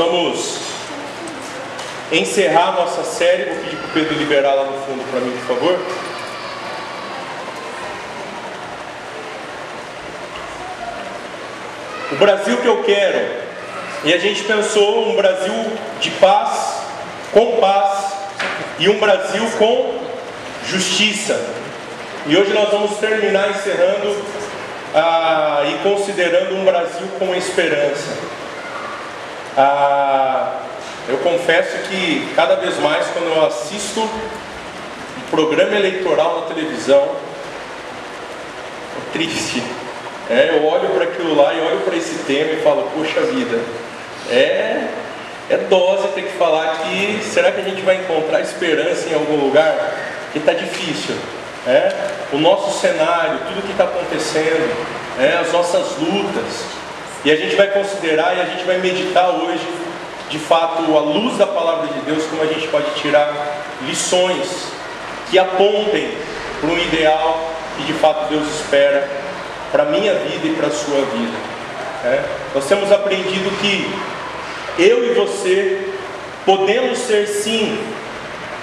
vamos 0.00 0.60
encerrar 2.10 2.72
nossa 2.72 3.04
série. 3.04 3.44
Vou 3.44 3.56
pedir 3.56 3.76
para 3.76 3.88
o 3.88 3.92
Pedro 3.92 4.14
liberar 4.14 4.54
lá 4.54 4.64
no 4.64 4.72
fundo 4.84 5.04
para 5.10 5.20
mim, 5.20 5.32
por 5.32 5.56
favor. 5.56 5.78
O 12.12 12.14
Brasil 12.16 12.56
que 12.56 12.66
eu 12.66 12.82
quero. 12.82 13.50
E 14.02 14.14
a 14.14 14.18
gente 14.18 14.44
pensou 14.44 15.10
um 15.10 15.16
Brasil 15.16 15.52
de 16.00 16.10
paz, 16.12 16.78
com 17.32 17.60
paz, 17.60 18.14
e 18.78 18.88
um 18.88 18.98
Brasil 18.98 19.46
com 19.58 19.98
justiça. 20.66 21.38
E 22.26 22.34
hoje 22.34 22.54
nós 22.54 22.70
vamos 22.70 22.96
terminar 22.96 23.50
encerrando 23.50 24.16
ah, 24.94 25.62
e 25.66 25.82
considerando 25.82 26.54
um 26.54 26.64
Brasil 26.64 27.06
com 27.18 27.34
esperança. 27.34 28.39
Ah, 29.62 30.54
eu 31.06 31.18
confesso 31.18 31.76
que 31.86 32.32
cada 32.34 32.56
vez 32.56 32.78
mais 32.78 33.06
quando 33.08 33.26
eu 33.26 33.44
assisto 33.44 34.00
um 34.00 35.30
programa 35.30 35.76
eleitoral 35.76 36.40
na 36.40 36.46
televisão, 36.46 37.10
é 38.96 39.12
triste. 39.12 39.62
É, 40.30 40.56
eu 40.56 40.64
olho 40.66 40.88
para 40.88 41.04
aquilo 41.04 41.36
lá 41.36 41.52
e 41.52 41.60
olho 41.60 41.80
para 41.80 41.94
esse 41.94 42.22
tema 42.24 42.52
e 42.52 42.62
falo, 42.62 42.90
poxa 42.94 43.20
vida, 43.20 43.60
é, 44.30 44.88
é 45.50 45.56
dose 45.68 46.08
ter 46.14 46.22
que 46.22 46.38
falar 46.38 46.78
que 46.78 47.20
será 47.22 47.52
que 47.52 47.60
a 47.60 47.64
gente 47.64 47.82
vai 47.82 47.96
encontrar 47.96 48.40
esperança 48.40 49.10
em 49.10 49.14
algum 49.14 49.44
lugar? 49.44 49.76
Que 50.32 50.38
está 50.38 50.54
difícil. 50.54 51.16
É, 51.66 51.92
o 52.32 52.38
nosso 52.38 52.80
cenário, 52.80 53.40
tudo 53.48 53.66
que 53.66 53.72
está 53.72 53.84
acontecendo, 53.84 54.74
é, 55.20 55.36
as 55.36 55.52
nossas 55.52 55.98
lutas. 55.98 56.79
E 57.24 57.30
a 57.30 57.36
gente 57.36 57.54
vai 57.54 57.68
considerar 57.68 58.36
e 58.36 58.40
a 58.40 58.44
gente 58.46 58.64
vai 58.64 58.78
meditar 58.78 59.30
hoje, 59.30 59.66
de 60.30 60.38
fato, 60.38 60.96
à 60.96 61.00
luz 61.00 61.36
da 61.36 61.46
palavra 61.46 61.88
de 61.88 62.00
Deus, 62.00 62.24
como 62.24 62.42
a 62.42 62.46
gente 62.46 62.66
pode 62.68 62.90
tirar 62.94 63.30
lições 63.82 64.68
que 65.30 65.38
apontem 65.38 66.10
para 66.60 66.70
um 66.70 66.78
ideal 66.78 67.50
que 67.76 67.84
de 67.84 67.92
fato 67.94 68.28
Deus 68.28 68.46
espera 68.48 69.08
para 69.70 69.84
a 69.84 69.86
minha 69.86 70.14
vida 70.14 70.48
e 70.48 70.54
para 70.54 70.68
a 70.68 70.70
sua 70.70 71.00
vida. 71.06 71.36
É? 72.04 72.22
Nós 72.54 72.66
temos 72.66 72.90
aprendido 72.90 73.50
que 73.60 73.90
eu 74.78 75.04
e 75.10 75.14
você 75.14 75.88
podemos 76.44 76.98
ser 76.98 77.26
sim 77.26 77.78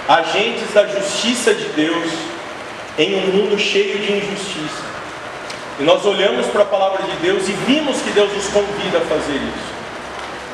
agentes 0.08 0.72
da 0.74 0.86
justiça 0.86 1.54
de 1.54 1.64
Deus 1.68 2.10
em 2.98 3.14
um 3.16 3.26
mundo 3.28 3.58
cheio 3.58 3.98
de 3.98 4.12
injustiça. 4.12 4.97
E 5.78 5.84
nós 5.84 6.04
olhamos 6.04 6.46
para 6.46 6.62
a 6.62 6.66
palavra 6.66 7.04
de 7.04 7.16
Deus 7.18 7.48
e 7.48 7.52
vimos 7.52 8.00
que 8.02 8.10
Deus 8.10 8.32
nos 8.32 8.48
convida 8.48 8.98
a 8.98 9.00
fazer 9.02 9.36
isso. 9.36 9.78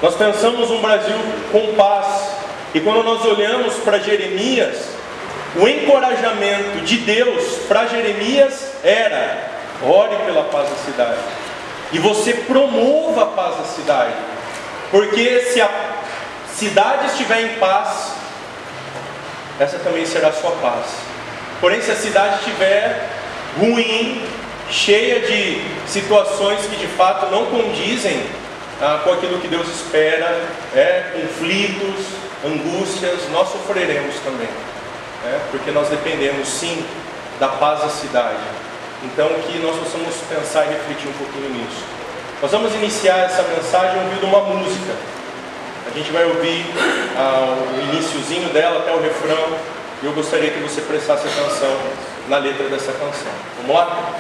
Nós 0.03 0.15
pensamos 0.17 0.71
um 0.71 0.83
Brasil 0.83 1.17
com 1.51 1.75
paz. 1.75 2.31
E 2.75 2.81
quando 2.81 3.03
nós 3.03 3.25
olhamos 3.25 3.75
para 3.77 3.99
Jeremias, 3.99 4.89
o 5.57 5.67
encorajamento 5.67 6.81
de 6.85 6.99
Deus 6.99 7.61
para 7.69 7.87
Jeremias 7.87 8.73
era: 8.83 9.51
ore 9.83 10.17
pela 10.27 10.45
paz 10.45 10.69
da 10.69 10.77
cidade. 10.77 11.19
E 11.93 11.99
você 11.99 12.35
promova 12.35 13.23
a 13.23 13.27
paz 13.27 13.57
da 13.57 13.65
cidade. 13.65 14.13
Porque 14.91 15.41
se 15.53 15.61
a 15.61 15.71
cidade 16.55 17.07
estiver 17.07 17.41
em 17.41 17.59
paz, 17.59 18.13
essa 19.59 19.79
também 19.79 20.05
será 20.05 20.29
a 20.29 20.33
sua 20.33 20.51
paz. 20.53 20.85
Porém, 21.61 21.81
se 21.81 21.91
a 21.91 21.97
cidade 21.97 22.41
estiver 22.41 23.09
ruim, 23.59 24.23
cheia 24.71 25.21
de 25.21 25.63
situações 25.87 26.61
que 26.67 26.77
de 26.77 26.87
fato 26.89 27.31
não 27.31 27.47
condizem 27.47 28.25
ah, 28.81 29.01
com 29.05 29.13
aquilo 29.13 29.39
que 29.39 29.49
Deus 29.49 29.69
espera, 29.69 30.43
é, 30.75 31.13
conflitos, 31.15 32.07
angústias, 32.45 33.21
nós 33.31 33.49
sofreremos 33.51 34.17
também, 34.25 34.49
é, 35.27 35.41
porque 35.51 35.71
nós 35.71 35.89
dependemos 35.89 36.49
sim 36.49 36.85
da 37.39 37.49
paz 37.49 37.81
da 37.81 37.89
cidade. 37.89 38.43
Então, 39.05 39.29
que 39.47 39.59
nós 39.59 39.77
possamos 39.77 40.15
pensar 40.29 40.67
e 40.67 40.71
refletir 40.71 41.09
um 41.09 41.13
pouquinho 41.13 41.51
nisso. 41.51 41.85
Nós 42.41 42.51
vamos 42.51 42.75
iniciar 42.75 43.21
essa 43.21 43.43
mensagem 43.43 44.03
ouvindo 44.03 44.27
uma 44.27 44.41
música. 44.41 44.95
A 45.87 45.97
gente 45.97 46.11
vai 46.11 46.25
ouvir 46.25 46.65
ah, 47.17 47.57
o 47.77 47.93
iníciozinho 47.93 48.49
dela 48.51 48.81
até 48.81 48.93
o 48.93 49.01
refrão. 49.01 49.59
E 50.03 50.07
eu 50.07 50.13
gostaria 50.13 50.51
que 50.51 50.59
você 50.61 50.81
prestasse 50.81 51.27
atenção 51.27 51.75
na 52.29 52.39
letra 52.39 52.69
dessa 52.69 52.93
canção. 52.93 53.33
Vamos 53.59 53.75
lá? 53.75 54.15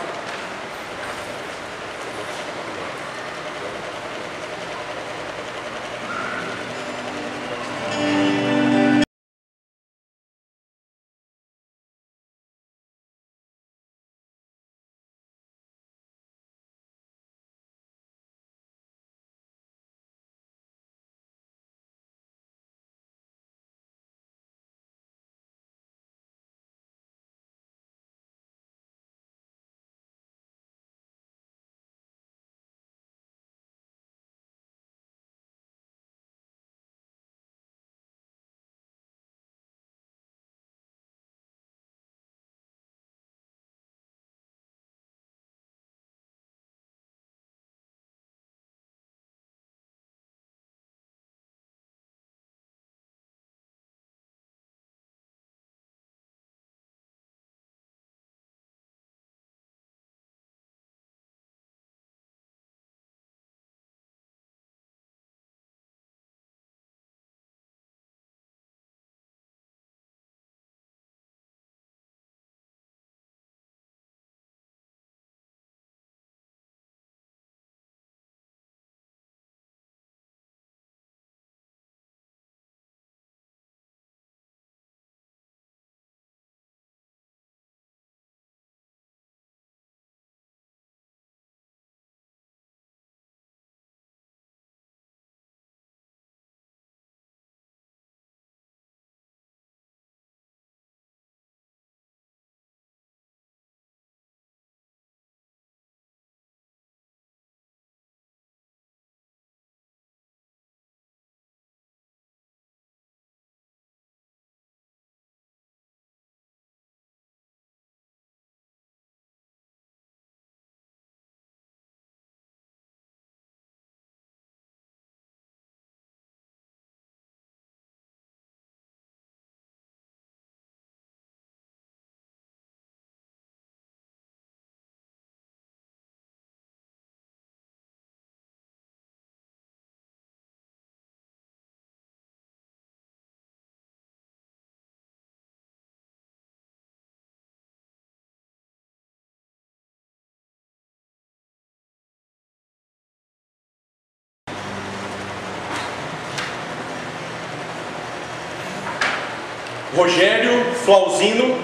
Rogério 159.96 160.64
Flauzino, 160.85 161.56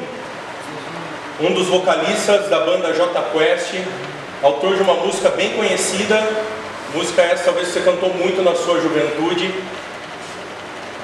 um 1.40 1.52
dos 1.52 1.66
vocalistas 1.66 2.48
da 2.48 2.60
banda 2.60 2.92
J 2.92 3.22
Quest, 3.32 3.74
autor 4.42 4.76
de 4.76 4.82
uma 4.82 4.94
música 4.94 5.30
bem 5.30 5.54
conhecida, 5.54 6.22
música 6.94 7.22
essa 7.22 7.44
talvez 7.44 7.68
você 7.68 7.80
cantou 7.80 8.14
muito 8.14 8.40
na 8.42 8.54
sua 8.54 8.80
juventude, 8.80 9.52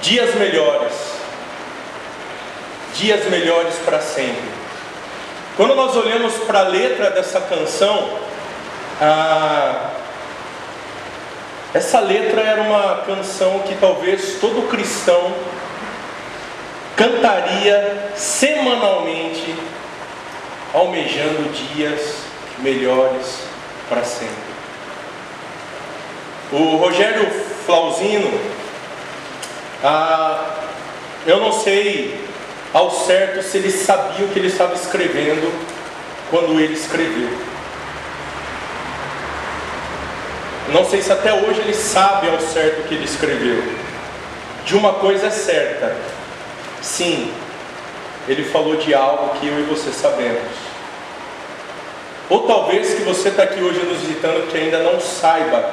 Dias 0.01 0.35
Melhores. 0.37 1.17
Dias 2.95 3.29
melhores 3.29 3.75
para 3.85 4.01
sempre. 4.01 4.49
Quando 5.55 5.75
nós 5.75 5.95
olhamos 5.97 6.33
para 6.47 6.61
a 6.61 6.63
letra 6.63 7.11
dessa 7.11 7.41
canção, 7.43 8.09
ah, 9.03 9.91
essa 11.75 12.01
letra 12.01 12.41
era 12.41 12.63
uma 12.63 13.03
canção 13.05 13.59
que 13.67 13.75
talvez 13.75 14.39
todo 14.41 14.67
cristão 14.71 15.35
cantaria 16.97 18.11
semanalmente, 18.17 19.55
almejando 20.73 21.53
dias 21.53 22.23
melhores 22.59 23.43
para 23.89 24.03
sempre. 24.03 24.47
O 26.51 26.77
Rogério 26.77 27.29
Flauzino, 27.67 28.41
ah, 29.85 30.55
eu 31.27 31.39
não 31.39 31.53
sei 31.53 32.25
ao 32.73 32.91
certo 32.91 33.43
se 33.43 33.59
ele 33.59 33.71
sabia 33.71 34.25
o 34.25 34.29
que 34.29 34.39
ele 34.39 34.49
estava 34.49 34.75
escrevendo 34.75 35.53
quando 36.31 36.59
ele 36.61 36.75
escreveu. 36.75 37.31
Não 40.73 40.85
sei 40.85 41.03
se 41.03 41.13
até 41.13 41.33
hoje 41.33 41.61
ele 41.61 41.75
sabe 41.75 42.29
ao 42.29 42.41
certo 42.41 42.81
o 42.81 42.85
que 42.85 42.95
ele 42.95 43.05
escreveu. 43.05 43.63
De 44.65 44.77
uma 44.77 44.95
coisa 44.95 45.29
é 45.29 45.31
certa, 45.31 45.97
sim, 46.83 47.33
ele 48.29 48.45
falou 48.45 48.77
de 48.77 48.95
algo 48.95 49.39
que 49.39 49.47
eu 49.47 49.61
e 49.61 49.63
você 49.63 49.91
sabemos. 49.91 50.67
Ou 52.29 52.43
talvez 52.47 52.95
que 52.95 53.03
você 53.03 53.29
está 53.29 53.45
aqui 53.45 53.61
hoje 53.61 53.79
nos 53.81 54.01
visitando 54.01 54.51
que 54.51 54.59
ainda 54.59 54.81
não 54.81 55.01
saiba, 55.01 55.65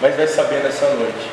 mas 0.00 0.14
vai 0.14 0.26
saber 0.26 0.62
nessa 0.62 0.86
noite. 0.90 1.30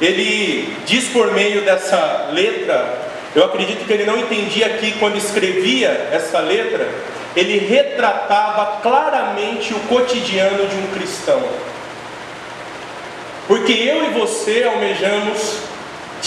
Ele 0.00 0.76
diz 0.84 1.08
por 1.08 1.32
meio 1.32 1.62
dessa 1.62 2.28
letra, 2.32 2.98
eu 3.34 3.44
acredito 3.44 3.86
que 3.86 3.92
ele 3.92 4.04
não 4.04 4.16
entendia 4.16 4.68
que 4.70 4.92
quando 4.98 5.16
escrevia 5.16 6.08
essa 6.12 6.40
letra, 6.40 6.88
ele 7.36 7.58
retratava 7.58 8.80
claramente 8.80 9.72
o 9.74 9.80
cotidiano 9.80 10.66
de 10.66 10.76
um 10.76 10.86
cristão. 10.88 11.42
Porque 13.46 13.72
eu 13.72 14.04
e 14.06 14.10
você 14.10 14.64
almejamos 14.64 15.67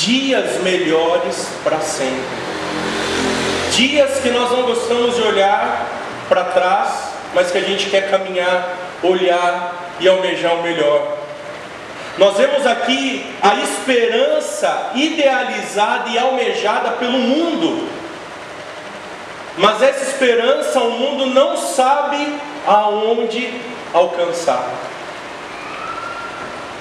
dias 0.02 0.60
melhores 0.62 1.48
para 1.64 1.80
sempre. 1.80 2.42
Dias 3.72 4.20
que 4.20 4.30
nós 4.30 4.52
não 4.52 4.64
gostamos 4.64 5.16
de 5.16 5.22
olhar 5.22 5.88
para 6.28 6.46
trás, 6.46 6.90
mas 7.34 7.52
que 7.52 7.58
a 7.60 7.62
gente 7.62 7.90
quer 7.90 8.10
caminhar, 8.10 8.76
olhar 9.04 9.96
e 10.00 10.08
almejar 10.08 10.56
o 10.56 10.64
melhor. 10.64 11.18
Nós 12.18 12.36
vemos 12.36 12.66
aqui 12.66 13.26
a 13.42 13.56
esperança 13.56 14.92
idealizada 14.96 16.10
e 16.10 16.18
almejada 16.18 16.92
pelo 16.92 17.18
mundo. 17.18 17.88
Mas 19.58 19.82
essa 19.82 20.04
esperança 20.04 20.80
o 20.80 20.92
mundo 20.92 21.28
não 21.28 21.56
sabe 21.56 22.36
aonde 22.66 23.54
alcançar. 23.94 24.91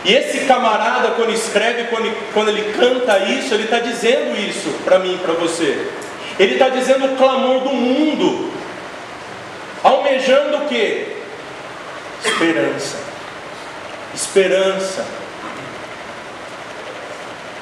E 0.05 0.15
esse 0.15 0.47
camarada, 0.47 1.11
quando 1.11 1.33
escreve, 1.33 1.85
quando, 1.85 2.11
quando 2.33 2.49
ele 2.49 2.73
canta 2.73 3.19
isso, 3.19 3.53
ele 3.53 3.65
está 3.65 3.81
dizendo 3.81 4.39
isso 4.39 4.71
para 4.85 4.99
mim 4.99 5.15
e 5.15 5.19
para 5.19 5.35
você. 5.35 5.87
Ele 6.39 6.55
está 6.55 6.71
dizendo 6.71 7.07
o 7.07 7.17
clamor 7.17 7.61
do 7.61 7.71
mundo, 7.71 8.51
almejando 9.83 10.57
o 10.57 10.69
que? 10.69 11.17
Esperança. 12.25 12.97
Esperança. 14.15 15.05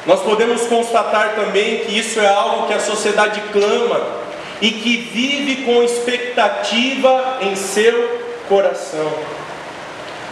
Nós 0.07 0.21
podemos 0.21 0.63
constatar 0.63 1.35
também 1.35 1.81
que 1.81 1.99
isso 1.99 2.21
é 2.21 2.29
algo 2.29 2.69
que 2.69 2.75
a 2.75 2.81
sociedade 2.81 3.43
clama 3.53 4.19
e 4.61 4.71
que 4.71 4.97
vive 4.97 5.65
com 5.65 5.83
expectativa 5.83 7.39
em 7.43 7.57
seu 7.57 8.21
coração. 8.49 9.13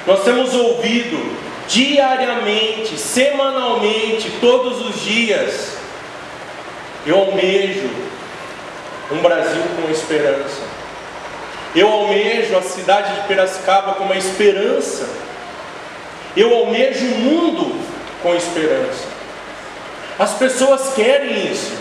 Nós 0.07 0.23
temos 0.23 0.55
ouvido 0.55 1.46
diariamente, 1.69 2.99
semanalmente, 2.99 4.31
todos 4.41 4.87
os 4.87 5.01
dias. 5.03 5.77
Eu 7.07 7.19
almejo 7.19 7.89
um 9.11 9.19
Brasil 9.19 9.63
com 9.81 9.91
esperança. 9.91 10.63
Eu 11.75 11.89
almejo 11.89 12.57
a 12.57 12.63
cidade 12.63 13.15
de 13.15 13.29
Piracicaba 13.29 13.95
com 13.95 14.05
uma 14.05 14.17
esperança. 14.17 15.09
Eu 16.37 16.55
almejo 16.55 17.05
o 17.05 17.19
mundo 17.19 17.81
com 18.23 18.35
esperança. 18.35 19.05
As 20.19 20.33
pessoas 20.33 20.95
querem 20.95 21.51
isso. 21.53 21.77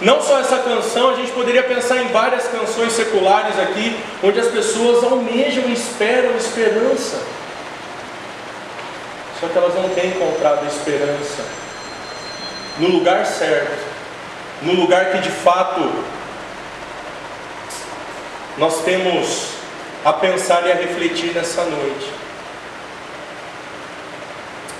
Não 0.00 0.22
só 0.22 0.38
essa 0.38 0.58
canção, 0.58 1.10
a 1.10 1.14
gente 1.14 1.32
poderia 1.32 1.62
pensar 1.62 1.98
em 1.98 2.08
várias 2.08 2.44
canções 2.46 2.92
seculares 2.92 3.58
aqui, 3.58 3.96
onde 4.22 4.38
as 4.38 4.46
pessoas 4.46 5.02
almejam 5.02 5.64
e 5.68 5.72
esperam 5.72 6.36
esperança. 6.36 7.20
Só 9.40 9.46
que 9.46 9.56
elas 9.56 9.74
não 9.74 9.88
têm 9.90 10.08
encontrado 10.08 10.66
esperança 10.66 11.44
no 12.78 12.88
lugar 12.88 13.24
certo, 13.26 13.86
no 14.62 14.72
lugar 14.72 15.12
que 15.12 15.18
de 15.18 15.30
fato 15.30 15.92
nós 18.56 18.82
temos 18.82 19.50
a 20.04 20.12
pensar 20.12 20.66
e 20.66 20.72
a 20.72 20.74
refletir 20.74 21.32
nessa 21.32 21.64
noite. 21.64 22.12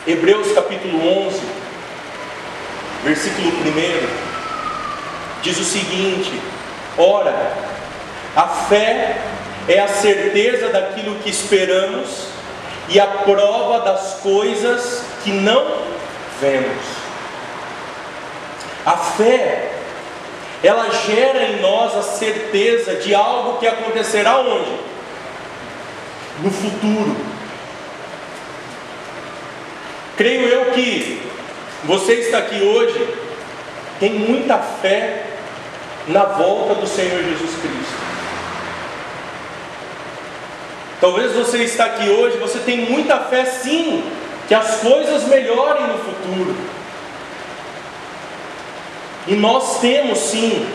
Hebreus 0.06 0.52
capítulo 0.52 1.26
11, 1.26 1.40
versículo 3.04 3.48
1 3.48 4.28
diz 5.42 5.58
o 5.58 5.64
seguinte: 5.64 6.40
ora, 6.96 7.52
a 8.34 8.48
fé 8.48 9.18
é 9.68 9.78
a 9.78 9.88
certeza 9.88 10.68
daquilo 10.70 11.16
que 11.16 11.30
esperamos 11.30 12.37
e 12.88 12.98
a 12.98 13.06
prova 13.06 13.80
das 13.80 14.14
coisas 14.22 15.02
que 15.22 15.30
não 15.30 15.82
vemos. 16.40 16.84
A 18.86 18.96
fé, 18.96 19.72
ela 20.62 20.88
gera 21.06 21.44
em 21.44 21.60
nós 21.60 21.94
a 21.94 22.02
certeza 22.02 22.94
de 22.96 23.14
algo 23.14 23.58
que 23.58 23.66
acontecerá 23.66 24.38
onde? 24.38 24.70
No 26.42 26.50
futuro. 26.50 27.16
Creio 30.16 30.48
eu 30.48 30.72
que 30.72 31.22
você 31.84 32.14
está 32.14 32.38
aqui 32.38 32.62
hoje, 32.62 33.08
tem 34.00 34.14
muita 34.14 34.58
fé 34.58 35.26
na 36.08 36.24
volta 36.24 36.74
do 36.74 36.86
Senhor 36.86 37.22
Jesus 37.22 37.50
Cristo. 37.60 37.97
Talvez 41.00 41.32
você 41.32 41.58
está 41.58 41.84
aqui 41.84 42.08
hoje, 42.08 42.38
você 42.38 42.58
tem 42.58 42.90
muita 42.90 43.18
fé 43.20 43.44
sim, 43.44 44.02
que 44.48 44.54
as 44.54 44.80
coisas 44.80 45.24
melhorem 45.24 45.86
no 45.86 45.98
futuro. 45.98 46.56
E 49.28 49.34
nós 49.34 49.78
temos 49.80 50.18
sim 50.18 50.66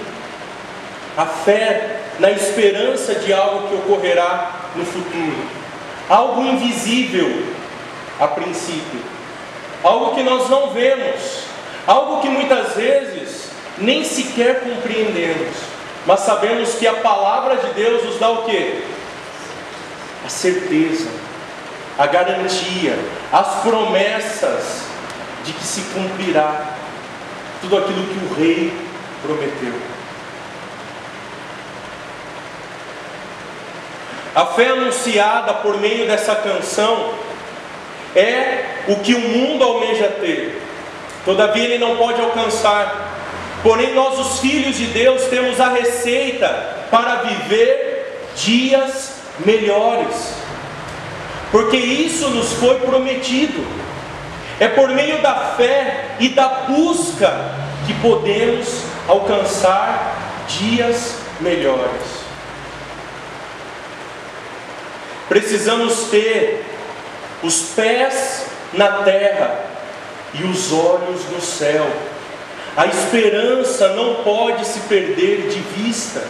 a 1.17 1.25
fé 1.25 1.99
na 2.19 2.31
esperança 2.31 3.15
de 3.15 3.33
algo 3.33 3.67
que 3.67 3.75
ocorrerá 3.75 4.51
no 4.75 4.85
futuro. 4.85 5.35
Algo 6.09 6.41
invisível 6.41 7.43
a 8.19 8.27
princípio. 8.27 9.01
Algo 9.83 10.15
que 10.15 10.23
nós 10.23 10.49
não 10.49 10.69
vemos. 10.69 11.43
Algo 11.85 12.21
que 12.21 12.29
muitas 12.29 12.75
vezes 12.75 13.49
nem 13.77 14.03
sequer 14.03 14.61
compreendemos. 14.61 15.55
Mas 16.05 16.21
sabemos 16.21 16.75
que 16.75 16.87
a 16.87 16.93
palavra 16.93 17.57
de 17.57 17.73
Deus 17.73 18.03
nos 18.03 18.19
dá 18.19 18.29
o 18.29 18.43
que? 18.43 18.83
A 20.25 20.29
certeza, 20.29 21.09
a 21.97 22.07
garantia, 22.07 22.97
as 23.31 23.61
promessas 23.61 24.83
de 25.45 25.53
que 25.53 25.63
se 25.63 25.81
cumprirá 25.93 26.65
tudo 27.61 27.77
aquilo 27.77 28.05
que 28.07 28.25
o 28.25 28.35
rei 28.35 28.73
prometeu. 29.21 29.73
A 34.35 34.47
fé 34.47 34.69
anunciada 34.69 35.53
por 35.55 35.79
meio 35.79 36.07
dessa 36.07 36.35
canção 36.35 37.13
é 38.15 38.65
o 38.87 38.95
que 38.95 39.13
o 39.13 39.19
mundo 39.19 39.63
almeja 39.63 40.07
ter, 40.07 40.59
todavia 41.23 41.63
ele 41.63 41.77
não 41.77 41.97
pode 41.97 42.19
alcançar. 42.19 43.11
Porém, 43.61 43.93
nós, 43.93 44.19
os 44.19 44.39
filhos 44.39 44.75
de 44.75 44.87
Deus, 44.87 45.23
temos 45.25 45.59
a 45.59 45.69
receita 45.69 46.49
para 46.91 47.17
viver 47.17 48.29
dias 48.35 49.22
melhores, 49.39 50.33
porque 51.51 51.77
isso 51.77 52.29
nos 52.29 52.53
foi 52.53 52.79
prometido. 52.79 53.65
É 54.59 54.67
por 54.67 54.89
meio 54.89 55.21
da 55.21 55.33
fé 55.57 56.15
e 56.19 56.29
da 56.29 56.47
busca 56.67 57.33
que 57.85 57.93
podemos 57.95 58.83
alcançar 59.07 60.15
dias 60.47 61.17
melhores. 61.39 62.23
Precisamos 65.27 66.09
ter 66.09 66.65
os 67.41 67.61
pés 67.75 68.45
na 68.73 69.03
terra 69.03 69.65
e 70.33 70.43
os 70.43 70.71
olhos 70.71 71.29
no 71.31 71.41
céu. 71.41 71.85
A 72.75 72.87
esperança 72.87 73.89
não 73.89 74.23
pode 74.23 74.65
se 74.65 74.79
perder 74.81 75.49
de 75.49 75.59
vista. 75.59 76.23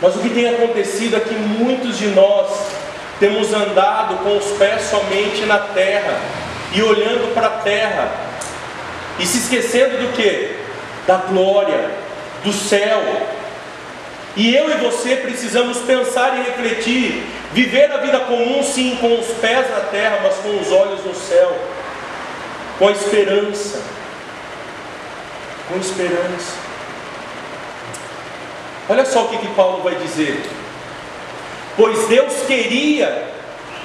Mas 0.00 0.16
o 0.16 0.18
que 0.18 0.30
tem 0.30 0.48
acontecido 0.48 1.16
é 1.16 1.20
que 1.20 1.34
muitos 1.34 1.98
de 1.98 2.08
nós 2.08 2.50
temos 3.20 3.52
andado 3.52 4.16
com 4.24 4.36
os 4.36 4.46
pés 4.58 4.82
somente 4.82 5.46
na 5.46 5.58
terra 5.58 6.20
e 6.72 6.82
olhando 6.82 7.32
para 7.32 7.46
a 7.46 7.58
terra 7.60 8.12
e 9.18 9.26
se 9.26 9.38
esquecendo 9.38 9.98
do 9.98 10.12
que? 10.12 10.56
Da 11.06 11.16
glória, 11.16 11.90
do 12.42 12.52
céu. 12.52 13.00
E 14.36 14.54
eu 14.54 14.68
e 14.68 14.74
você 14.78 15.16
precisamos 15.16 15.78
pensar 15.78 16.36
e 16.36 16.42
refletir, 16.42 17.24
viver 17.52 17.92
a 17.92 17.98
vida 17.98 18.18
comum 18.20 18.62
sim, 18.64 18.96
com 19.00 19.18
os 19.18 19.28
pés 19.38 19.70
na 19.70 19.80
terra, 19.80 20.18
mas 20.22 20.34
com 20.36 20.58
os 20.58 20.72
olhos 20.72 21.04
no 21.04 21.14
céu, 21.14 21.56
com 22.78 22.88
a 22.88 22.92
esperança. 22.92 23.80
Com 25.68 25.78
esperança. 25.78 26.63
Olha 28.88 29.04
só 29.04 29.24
o 29.24 29.28
que, 29.28 29.38
que 29.38 29.54
Paulo 29.54 29.82
vai 29.82 29.94
dizer. 29.96 30.40
Pois 31.76 32.06
Deus 32.06 32.32
queria 32.46 33.32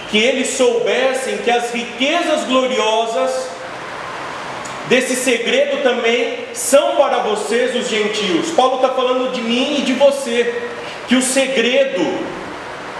que 0.10 0.18
eles 0.18 0.50
soubessem 0.50 1.38
que 1.38 1.52
as 1.52 1.72
riquezas 1.72 2.44
gloriosas 2.46 3.48
desse 4.88 5.16
segredo 5.16 5.84
também 5.84 6.46
são 6.54 6.96
para 6.96 7.20
vocês, 7.20 7.76
os 7.76 7.88
gentios. 7.88 8.50
Paulo 8.52 8.78
está 8.78 8.90
falando 8.90 9.32
de 9.32 9.42
mim 9.42 9.78
e 9.80 9.82
de 9.84 9.94
você, 9.94 10.64
que 11.08 11.16
o 11.16 11.22
segredo, 11.22 12.06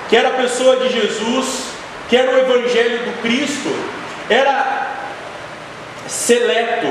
que 0.08 0.16
era 0.16 0.30
a 0.30 0.34
pessoa 0.34 0.78
de 0.78 0.90
Jesus, 0.90 1.70
que 2.08 2.16
era 2.16 2.32
o 2.32 2.38
Evangelho 2.40 3.00
do 3.06 3.22
Cristo, 3.22 3.70
era 4.30 4.96
seleto 6.08 6.88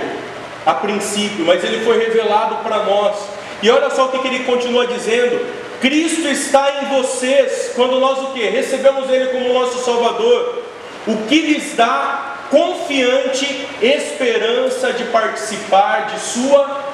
a 0.66 0.74
princípio, 0.74 1.44
mas 1.44 1.62
ele 1.62 1.84
foi 1.84 1.98
revelado 1.98 2.56
para 2.56 2.84
nós. 2.84 3.37
E 3.62 3.70
olha 3.70 3.90
só 3.90 4.06
o 4.06 4.08
que 4.10 4.28
ele 4.28 4.44
continua 4.44 4.86
dizendo: 4.86 5.44
Cristo 5.80 6.28
está 6.28 6.82
em 6.82 6.96
vocês, 6.96 7.72
quando 7.74 8.00
nós 8.00 8.18
o 8.18 8.32
que? 8.32 8.42
Recebemos 8.42 9.08
Ele 9.10 9.26
como 9.26 9.54
nosso 9.54 9.84
Salvador, 9.84 10.62
o 11.06 11.16
que 11.28 11.40
lhes 11.40 11.74
dá 11.74 12.36
confiante 12.50 13.66
esperança 13.80 14.92
de 14.92 15.04
participar 15.04 16.06
de 16.06 16.20
Sua 16.20 16.84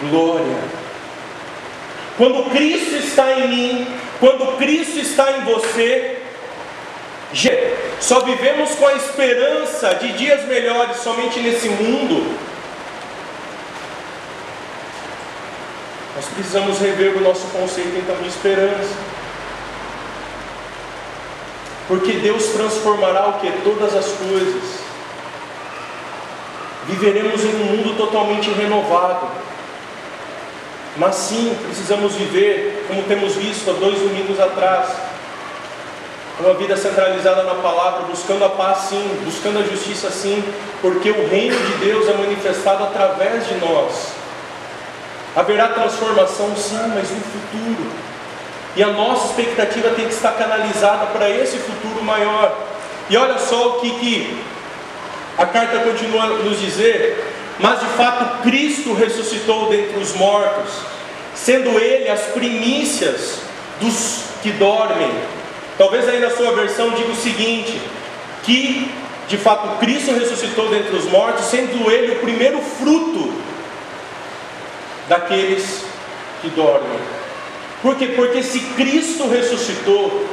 glória. 0.00 0.56
Quando 2.16 2.50
Cristo 2.50 2.96
está 2.96 3.32
em 3.38 3.48
mim, 3.48 3.86
quando 4.18 4.56
Cristo 4.56 4.98
está 4.98 5.32
em 5.32 5.44
você, 5.44 6.18
só 8.00 8.20
vivemos 8.20 8.74
com 8.76 8.86
a 8.86 8.94
esperança 8.94 9.94
de 9.96 10.12
dias 10.12 10.44
melhores 10.46 10.96
somente 10.98 11.40
nesse 11.40 11.68
mundo. 11.68 12.38
Nós 16.16 16.24
precisamos 16.24 16.78
rever 16.78 17.14
o 17.16 17.20
nosso 17.20 17.46
conceito 17.48 17.94
então 17.98 18.16
de 18.16 18.28
esperança. 18.28 18.96
Porque 21.86 22.12
Deus 22.14 22.46
transformará 22.46 23.28
o 23.28 23.32
que? 23.34 23.52
Todas 23.62 23.94
as 23.94 24.06
coisas 24.12 24.86
viveremos 26.86 27.44
em 27.44 27.48
um 27.48 27.76
mundo 27.76 27.96
totalmente 27.96 28.50
renovado. 28.50 29.28
Mas 30.96 31.16
sim, 31.16 31.54
precisamos 31.66 32.14
viver, 32.14 32.86
como 32.88 33.02
temos 33.02 33.34
visto 33.34 33.70
há 33.70 33.74
dois 33.74 33.98
domingos 33.98 34.40
atrás, 34.40 34.88
uma 36.40 36.54
vida 36.54 36.76
centralizada 36.76 37.42
na 37.42 37.56
palavra, 37.56 38.06
buscando 38.06 38.44
a 38.44 38.48
paz 38.48 38.88
sim, 38.88 39.20
buscando 39.24 39.58
a 39.58 39.62
justiça 39.62 40.10
sim, 40.10 40.42
porque 40.80 41.10
o 41.10 41.28
reino 41.28 41.56
de 41.56 41.84
Deus 41.84 42.08
é 42.08 42.14
manifestado 42.14 42.84
através 42.84 43.46
de 43.46 43.54
nós. 43.56 44.15
Haverá 45.36 45.68
transformação 45.68 46.56
sim, 46.56 46.80
mas 46.94 47.10
no 47.10 47.20
futuro. 47.20 47.90
E 48.74 48.82
a 48.82 48.88
nossa 48.88 49.26
expectativa 49.26 49.90
tem 49.90 50.06
que 50.06 50.14
estar 50.14 50.32
canalizada 50.32 51.06
para 51.06 51.28
esse 51.28 51.58
futuro 51.58 52.02
maior. 52.02 52.56
E 53.10 53.16
olha 53.18 53.38
só 53.38 53.76
o 53.76 53.80
que, 53.80 53.90
que 53.98 54.42
a 55.36 55.44
carta 55.44 55.80
continua 55.80 56.24
a 56.24 56.28
nos 56.28 56.58
dizer, 56.58 57.22
mas 57.58 57.80
de 57.80 57.86
fato 57.88 58.42
Cristo 58.42 58.94
ressuscitou 58.94 59.68
dentre 59.68 59.98
os 59.98 60.14
mortos, 60.14 60.72
sendo 61.34 61.78
Ele 61.78 62.08
as 62.08 62.22
primícias 62.28 63.40
dos 63.78 64.24
que 64.42 64.52
dormem. 64.52 65.10
Talvez 65.76 66.08
aí 66.08 66.18
na 66.18 66.30
sua 66.30 66.52
versão 66.52 66.90
diga 66.92 67.12
o 67.12 67.16
seguinte: 67.16 67.78
que 68.42 68.90
de 69.28 69.36
fato 69.36 69.78
Cristo 69.78 70.12
ressuscitou 70.12 70.70
dentre 70.70 70.96
os 70.96 71.04
mortos, 71.04 71.44
sendo 71.44 71.90
Ele 71.90 72.12
o 72.12 72.20
primeiro 72.20 72.58
fruto 72.62 73.32
daqueles 75.08 75.84
que 76.40 76.48
dormem. 76.50 76.98
Por 77.82 77.96
quê? 77.96 78.08
Porque 78.08 78.42
se 78.42 78.60
Cristo 78.60 79.28
ressuscitou, 79.28 80.26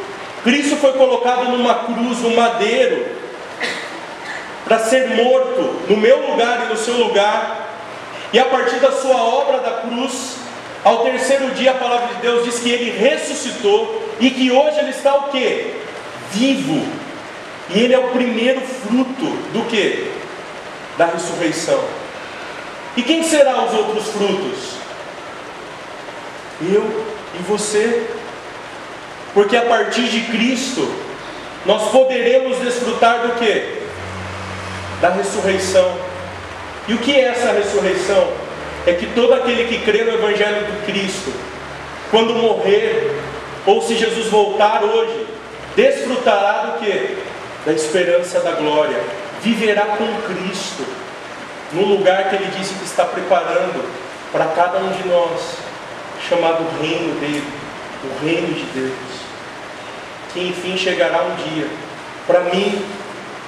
Cristo 0.43 0.75
foi 0.77 0.93
colocado 0.93 1.45
numa 1.45 1.75
cruz, 1.85 2.19
no 2.19 2.31
madeiro, 2.31 3.05
para 4.65 4.79
ser 4.79 5.09
morto 5.09 5.61
no 5.89 5.97
meu 5.97 6.31
lugar 6.31 6.65
e 6.65 6.69
no 6.69 6.77
seu 6.77 6.95
lugar, 6.95 7.69
e 8.31 8.39
a 8.39 8.45
partir 8.45 8.77
da 8.77 8.91
sua 8.91 9.21
obra 9.21 9.59
da 9.59 9.71
cruz, 9.81 10.37
ao 10.83 11.03
terceiro 11.03 11.51
dia 11.51 11.71
a 11.71 11.75
palavra 11.75 12.15
de 12.15 12.21
Deus 12.21 12.43
diz 12.43 12.59
que 12.59 12.69
ele 12.69 12.91
ressuscitou 12.91 14.03
e 14.19 14.29
que 14.31 14.51
hoje 14.51 14.79
ele 14.79 14.89
está 14.89 15.15
o 15.15 15.29
que? 15.29 15.75
Vivo. 16.31 16.85
E 17.69 17.79
ele 17.79 17.93
é 17.93 17.99
o 17.99 18.09
primeiro 18.09 18.59
fruto 18.61 19.25
do 19.53 19.65
que? 19.69 20.11
Da 20.97 21.05
ressurreição. 21.05 22.02
E 22.95 23.01
quem 23.01 23.23
será 23.23 23.63
os 23.63 23.73
outros 23.73 24.07
frutos? 24.09 24.73
Eu 26.61 27.05
e 27.39 27.43
você. 27.43 28.07
Porque 29.33 29.57
a 29.57 29.63
partir 29.63 30.03
de 30.03 30.21
Cristo 30.31 30.87
nós 31.65 31.89
poderemos 31.91 32.59
desfrutar 32.59 33.27
do 33.27 33.39
que? 33.39 33.83
da 35.03 35.09
ressurreição. 35.09 35.93
E 36.87 36.93
o 36.93 36.97
que 36.97 37.11
é 37.11 37.25
essa 37.25 37.51
ressurreição? 37.51 38.31
É 38.87 38.93
que 38.93 39.05
todo 39.07 39.33
aquele 39.33 39.65
que 39.65 39.83
crê 39.83 40.05
no 40.05 40.13
Evangelho 40.13 40.65
do 40.65 40.85
Cristo, 40.85 41.33
quando 42.09 42.33
morrer, 42.33 43.11
ou 43.65 43.81
se 43.81 43.97
Jesus 43.97 44.27
voltar 44.27 44.81
hoje, 44.81 45.27
desfrutará 45.75 46.67
do 46.67 46.79
que? 46.79 47.17
Da 47.65 47.73
esperança 47.73 48.39
da 48.39 48.51
glória, 48.51 48.97
viverá 49.41 49.85
com 49.97 50.05
Cristo, 50.21 50.85
no 51.73 51.85
lugar 51.85 52.29
que 52.29 52.35
Ele 52.35 52.51
disse 52.57 52.73
que 52.75 52.85
está 52.85 53.05
preparando 53.05 53.83
para 54.31 54.45
cada 54.47 54.79
um 54.79 54.91
de 54.91 55.07
nós, 55.07 55.57
chamado 56.27 56.65
Reino 56.81 57.19
dele, 57.19 57.47
o 58.03 58.25
Reino 58.25 58.53
de 58.53 58.63
Deus, 58.73 58.93
que 60.33 60.47
enfim 60.47 60.77
chegará 60.77 61.23
um 61.23 61.35
dia 61.35 61.67
para 62.25 62.41
mim 62.41 62.83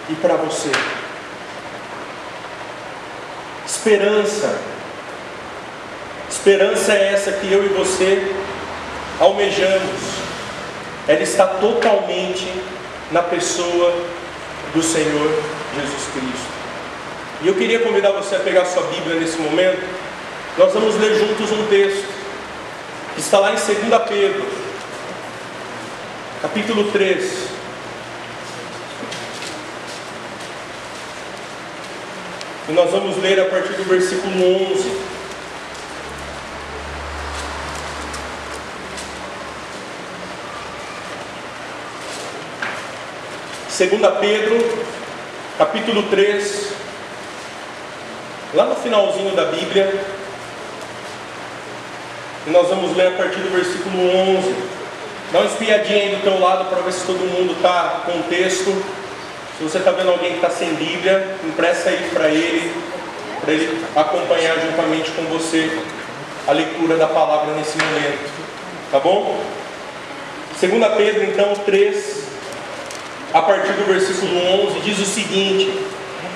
e 0.09 0.15
para 0.15 0.35
você. 0.35 0.71
Esperança. 3.65 4.59
Esperança 6.29 6.93
é 6.93 7.13
essa 7.13 7.31
que 7.31 7.51
eu 7.51 7.65
e 7.65 7.69
você 7.69 8.35
almejamos. 9.19 10.01
Ela 11.07 11.21
está 11.21 11.45
totalmente 11.45 12.51
na 13.11 13.21
pessoa 13.21 13.93
do 14.73 14.81
Senhor 14.81 15.43
Jesus 15.75 16.07
Cristo. 16.13 16.54
E 17.41 17.47
eu 17.47 17.55
queria 17.55 17.79
convidar 17.79 18.11
você 18.11 18.35
a 18.35 18.39
pegar 18.39 18.65
sua 18.65 18.83
Bíblia 18.83 19.19
nesse 19.19 19.37
momento. 19.37 19.83
Nós 20.57 20.73
vamos 20.73 20.95
ler 20.95 21.15
juntos 21.15 21.51
um 21.51 21.67
texto 21.67 22.07
que 23.13 23.21
está 23.21 23.39
lá 23.39 23.51
em 23.51 23.55
2 23.55 23.67
Pedro, 24.07 24.45
capítulo 26.41 26.91
3. 26.91 27.55
E 32.67 32.71
nós 32.71 32.89
vamos 32.89 33.17
ler 33.17 33.39
a 33.39 33.45
partir 33.45 33.73
do 33.73 33.83
versículo 33.83 34.71
11. 34.73 35.15
Segunda 43.69 44.09
Pedro, 44.09 44.55
capítulo 45.57 46.03
3, 46.03 46.74
lá 48.55 48.65
no 48.65 48.75
finalzinho 48.75 49.35
da 49.35 49.45
Bíblia, 49.45 49.93
e 52.47 52.49
nós 52.49 52.67
vamos 52.69 52.95
ler 52.95 53.07
a 53.07 53.11
partir 53.11 53.39
do 53.39 53.51
versículo 53.51 53.97
11. 54.37 54.55
Dá 55.31 55.39
uma 55.39 55.47
espiadinha 55.47 56.03
aí 56.03 56.15
do 56.15 56.23
teu 56.23 56.39
lado 56.39 56.69
para 56.69 56.81
ver 56.81 56.93
se 56.93 57.05
todo 57.05 57.19
mundo 57.19 57.53
está 57.53 58.03
com 58.05 58.19
o 58.19 58.23
texto. 58.23 58.71
Se 59.57 59.63
você 59.63 59.79
está 59.79 59.91
vendo 59.91 60.11
alguém 60.11 60.31
que 60.31 60.35
está 60.35 60.49
sem 60.49 60.73
Bíblia, 60.75 61.35
empresta 61.43 61.89
aí 61.89 62.09
para 62.13 62.29
ele, 62.29 62.71
para 63.41 63.53
ele 63.53 63.85
acompanhar 63.95 64.57
juntamente 64.59 65.11
com 65.11 65.23
você 65.23 65.69
a 66.47 66.51
leitura 66.51 66.97
da 66.97 67.07
palavra 67.07 67.53
nesse 67.55 67.77
momento. 67.77 68.29
Tá 68.91 68.99
bom? 68.99 69.37
2 70.61 70.71
Pedro, 70.95 71.23
então, 71.23 71.53
3, 71.65 72.23
a 73.33 73.41
partir 73.41 73.73
do 73.73 73.85
versículo 73.85 74.67
11, 74.67 74.79
diz 74.81 74.99
o 74.99 75.05
seguinte: 75.05 75.73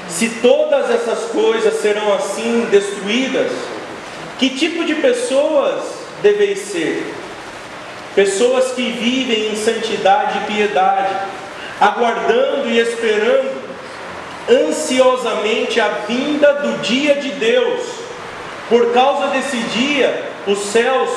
Se 0.09 0.29
todas 0.41 0.89
essas 0.89 1.25
coisas 1.31 1.81
serão 1.81 2.13
assim 2.13 2.67
destruídas, 2.71 3.51
que 4.39 4.49
tipo 4.49 4.83
de 4.83 4.95
pessoas 4.95 5.83
deveis 6.21 6.59
ser? 6.59 7.13
Pessoas 8.15 8.71
que 8.71 8.81
vivem 8.81 9.51
em 9.51 9.55
santidade 9.55 10.39
e 10.39 10.53
piedade, 10.53 11.15
aguardando 11.79 12.67
e 12.69 12.79
esperando 12.79 13.69
ansiosamente 14.49 15.79
a 15.79 15.89
vinda 16.07 16.53
do 16.53 16.81
dia 16.81 17.15
de 17.15 17.29
Deus. 17.33 17.81
Por 18.67 18.91
causa 18.91 19.27
desse 19.27 19.57
dia, 19.57 20.23
os 20.47 20.59
céus 20.71 21.09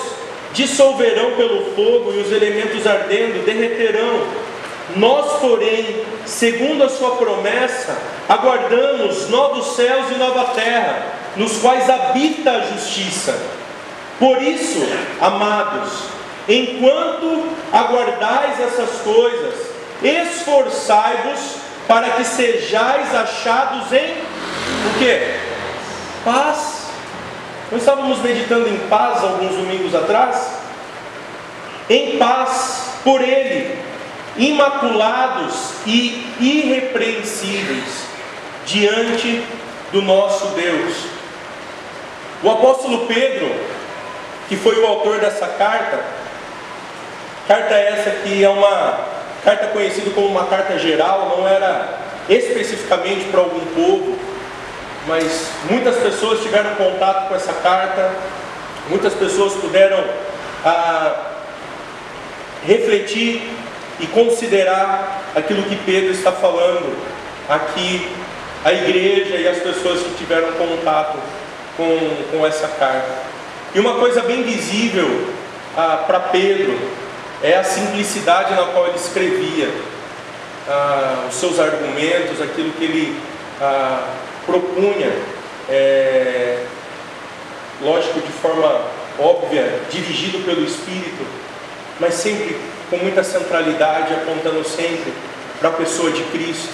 dissolverão 0.53 1.33
pelo 1.33 1.75
fogo 1.75 2.13
e 2.15 2.19
os 2.21 2.31
elementos 2.31 2.87
ardendo 2.87 3.45
derreterão. 3.45 4.27
Nós, 4.97 5.41
porém, 5.41 6.03
segundo 6.27 6.85
a 6.85 6.89
sua 6.91 7.17
promessa, 7.17 7.97
aguardamos 8.33 9.29
novos 9.29 9.77
céus 9.77 10.11
e 10.11 10.15
nova 10.15 10.55
terra, 10.55 11.03
nos 11.37 11.59
quais 11.59 11.89
habita 11.91 12.51
a 12.51 12.61
justiça. 12.61 13.39
Por 14.19 14.43
isso, 14.43 14.81
amados, 15.21 16.05
enquanto 16.49 17.47
aguardais 17.71 18.59
essas 18.59 19.03
coisas, 19.03 19.55
esforçai-vos 20.03 21.57
para 21.87 22.09
que 22.13 22.25
sejais 22.25 23.15
achados 23.15 23.93
em 23.93 24.13
o 24.13 24.99
que? 24.99 25.35
Paz. 26.25 26.87
Nós 27.71 27.83
estávamos 27.83 28.19
meditando 28.21 28.67
em 28.67 28.79
paz 28.89 29.23
alguns 29.23 29.57
domingos 29.57 29.95
atrás. 29.95 30.53
Em 31.91 32.17
paz 32.17 32.93
por 33.05 33.21
Ele, 33.21 33.79
imaculados 34.39 35.73
e 35.87 36.27
irrepreensíveis 36.41 38.12
diante 38.67 39.43
do 39.93 40.03
nosso 40.03 40.49
Deus. 40.49 40.95
O 42.43 42.51
apóstolo 42.51 43.07
Pedro, 43.07 43.55
que 44.49 44.57
foi 44.57 44.81
o 44.81 44.87
autor 44.87 45.21
dessa 45.21 45.47
carta, 45.47 46.05
carta 47.47 47.75
essa 47.75 48.11
que 48.23 48.43
é 48.43 48.49
uma 48.49 49.13
Carta 49.45 49.67
conhecida 49.69 50.11
como 50.11 50.29
uma 50.29 50.45
carta 50.45 50.79
geral, 50.79 51.37
não 51.37 51.49
era 51.49 51.99
especificamente 52.29 53.25
para 53.25 53.41
algum 53.41 53.59
povo, 53.75 54.17
mas 55.09 55.49
muitas 55.69 55.97
pessoas 55.97 56.41
tiveram 56.41 56.77
contato 56.77 57.29
com 57.29 57.35
essa 57.35 57.53
carta, 57.55 58.13
muitas 58.89 59.13
pessoas 59.15 59.55
puderam 59.55 60.05
ah, 60.65 61.33
refletir 62.65 63.43
e 63.99 64.07
considerar 64.07 65.23
aquilo 65.35 65.65
que 65.65 65.75
Pedro 65.75 66.13
está 66.13 66.31
falando 66.31 66.97
aqui, 67.49 68.09
a 68.65 68.73
igreja 68.73 69.37
e 69.37 69.49
as 69.49 69.59
pessoas 69.59 70.01
que 70.03 70.15
tiveram 70.19 70.53
contato 70.53 71.19
com, 71.77 71.99
com 72.31 72.47
essa 72.47 72.69
carta. 72.69 73.33
E 73.75 73.81
uma 73.81 73.95
coisa 73.95 74.23
bem 74.23 74.43
visível 74.43 75.29
ah, 75.77 76.05
para 76.07 76.21
Pedro 76.21 76.79
é 77.43 77.57
a 77.57 77.65
simplicidade 77.65 78.55
na 78.55 78.65
qual 78.67 78.87
ele 78.87 78.97
escrevia 78.97 79.71
ah, 80.69 81.27
os 81.29 81.35
seus 81.35 81.59
argumentos, 81.59 82.41
aquilo 82.41 82.71
que 82.73 82.85
ele 82.85 83.21
ah, 83.61 84.09
propunha, 84.47 85.11
é, 85.69 86.65
lógico, 87.81 88.21
de 88.21 88.33
forma 88.33 88.83
óbvia, 89.19 89.81
dirigido 89.91 90.45
pelo 90.45 90.65
Espírito, 90.65 91.25
mas 91.99 92.15
sempre 92.15 92.59
com 92.91 92.97
muita 92.97 93.25
centralidade, 93.25 94.13
apontando 94.15 94.65
sempre 94.69 95.13
para 95.59 95.71
a 95.71 95.73
pessoa 95.73 96.11
de 96.11 96.23
Cristo, 96.25 96.73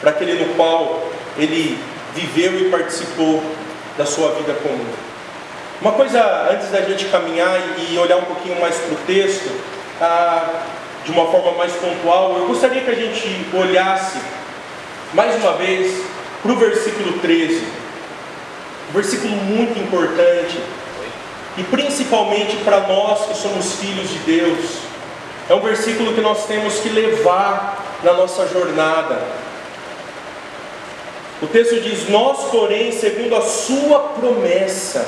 para 0.00 0.10
aquele 0.10 0.44
no 0.44 0.54
qual 0.54 1.13
ele 1.36 1.78
viveu 2.14 2.60
e 2.60 2.70
participou 2.70 3.42
da 3.96 4.06
sua 4.06 4.32
vida 4.32 4.54
comum. 4.54 4.86
Uma 5.80 5.92
coisa 5.92 6.48
antes 6.50 6.70
da 6.70 6.80
gente 6.82 7.06
caminhar 7.06 7.60
e 7.90 7.98
olhar 7.98 8.16
um 8.16 8.24
pouquinho 8.24 8.60
mais 8.60 8.76
para 8.76 8.94
o 8.94 8.98
texto, 9.06 9.50
ah, 10.00 10.62
de 11.04 11.10
uma 11.10 11.26
forma 11.30 11.52
mais 11.52 11.72
pontual, 11.72 12.38
eu 12.38 12.46
gostaria 12.46 12.80
que 12.80 12.90
a 12.90 12.94
gente 12.94 13.46
olhasse 13.52 14.18
mais 15.12 15.36
uma 15.36 15.52
vez 15.54 16.02
para 16.42 16.52
o 16.52 16.56
versículo 16.56 17.18
13. 17.18 17.62
Um 18.90 18.92
versículo 18.92 19.34
muito 19.36 19.78
importante, 19.78 20.58
e 21.56 21.62
principalmente 21.64 22.56
para 22.58 22.80
nós 22.80 23.26
que 23.26 23.36
somos 23.36 23.74
filhos 23.74 24.10
de 24.10 24.18
Deus. 24.18 24.78
É 25.48 25.54
um 25.54 25.60
versículo 25.60 26.14
que 26.14 26.20
nós 26.20 26.46
temos 26.46 26.78
que 26.78 26.88
levar 26.88 27.98
na 28.02 28.12
nossa 28.14 28.46
jornada. 28.48 29.22
O 31.44 31.46
texto 31.46 31.80
diz: 31.80 32.08
Nós, 32.08 32.50
porém, 32.50 32.90
segundo 32.90 33.36
a 33.36 33.42
Sua 33.42 34.00
promessa, 34.18 35.06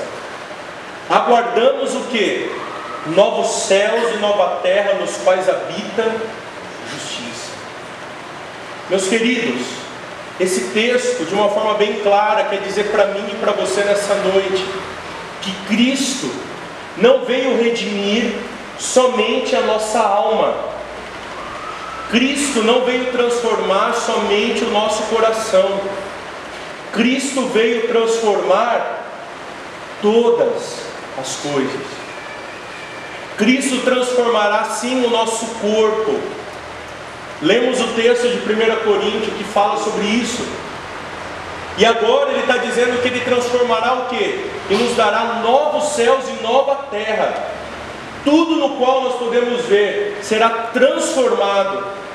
aguardamos 1.10 1.94
o 1.94 2.00
que? 2.10 2.66
novos 3.14 3.48
céus 3.66 4.14
e 4.14 4.18
nova 4.18 4.60
terra 4.62 4.94
nos 4.94 5.16
quais 5.18 5.48
habita 5.48 6.16
justiça. 6.90 7.52
Meus 8.90 9.06
queridos, 9.06 9.66
esse 10.40 10.72
texto, 10.72 11.24
de 11.24 11.34
uma 11.34 11.48
forma 11.48 11.74
bem 11.74 12.00
clara, 12.00 12.44
quer 12.44 12.60
dizer 12.60 12.90
para 12.90 13.06
mim 13.06 13.24
e 13.30 13.36
para 13.36 13.52
você 13.52 13.82
nessa 13.84 14.14
noite 14.14 14.64
que 15.42 15.52
Cristo 15.68 16.30
não 16.96 17.24
veio 17.24 17.62
redimir 17.62 18.34
somente 18.78 19.54
a 19.54 19.60
nossa 19.60 20.00
alma. 20.00 20.54
Cristo 22.10 22.62
não 22.62 22.84
veio 22.84 23.10
transformar 23.10 23.92
somente 23.94 24.64
o 24.64 24.70
nosso 24.70 25.02
coração. 25.04 25.80
Cristo 26.96 27.48
veio 27.48 27.88
transformar 27.88 29.04
todas 30.00 30.80
as 31.20 31.36
coisas. 31.36 31.82
Cristo 33.36 33.82
transformará 33.84 34.64
sim 34.64 35.04
o 35.04 35.10
nosso 35.10 35.46
corpo. 35.60 36.18
Lemos 37.42 37.78
o 37.80 37.88
texto 37.88 38.28
de 38.28 38.38
1 38.38 38.76
Coríntios 38.82 39.36
que 39.36 39.44
fala 39.44 39.76
sobre 39.76 40.06
isso. 40.06 40.42
E 41.76 41.84
agora 41.84 42.30
ele 42.30 42.40
está 42.40 42.56
dizendo 42.56 43.02
que 43.02 43.08
ele 43.08 43.20
transformará 43.20 43.92
o 43.92 44.06
que? 44.06 44.50
E 44.70 44.74
nos 44.74 44.96
dará 44.96 45.40
novos 45.42 45.90
céus 45.90 46.24
e 46.28 46.42
nova 46.42 46.86
terra. 46.90 47.50
Tudo 48.24 48.56
no 48.56 48.76
qual 48.78 49.02
nós 49.02 49.16
podemos 49.16 49.66
ver 49.66 50.18
será 50.22 50.48
transformado. 50.72 52.05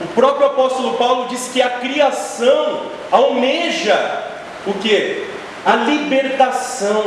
O 0.00 0.06
próprio 0.08 0.46
apóstolo 0.46 0.94
Paulo 0.94 1.28
diz 1.28 1.50
que 1.52 1.62
a 1.62 1.70
criação 1.70 2.82
almeja 3.10 4.24
o 4.66 4.72
que? 4.74 5.26
A 5.64 5.76
libertação 5.76 7.04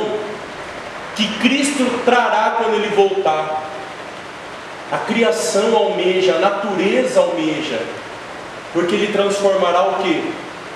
que 1.15 1.28
Cristo 1.39 2.04
trará 2.06 2.58
quando 2.58 2.76
Ele 2.76 2.95
voltar. 2.95 3.63
A 4.91 4.97
criação 5.00 5.76
almeja, 5.76 6.36
a 6.36 6.39
natureza 6.39 7.19
almeja, 7.19 7.82
porque 8.71 8.95
Ele 8.95 9.12
transformará 9.12 9.89
o 9.89 10.04
que? 10.04 10.34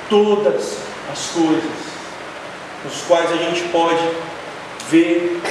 Todas 0.10 0.80
as 1.12 1.28
coisas, 1.28 1.72
os 2.86 3.02
quais 3.08 3.32
a 3.32 3.38
gente 3.38 3.62
pode 3.70 4.04
ver, 4.90 5.42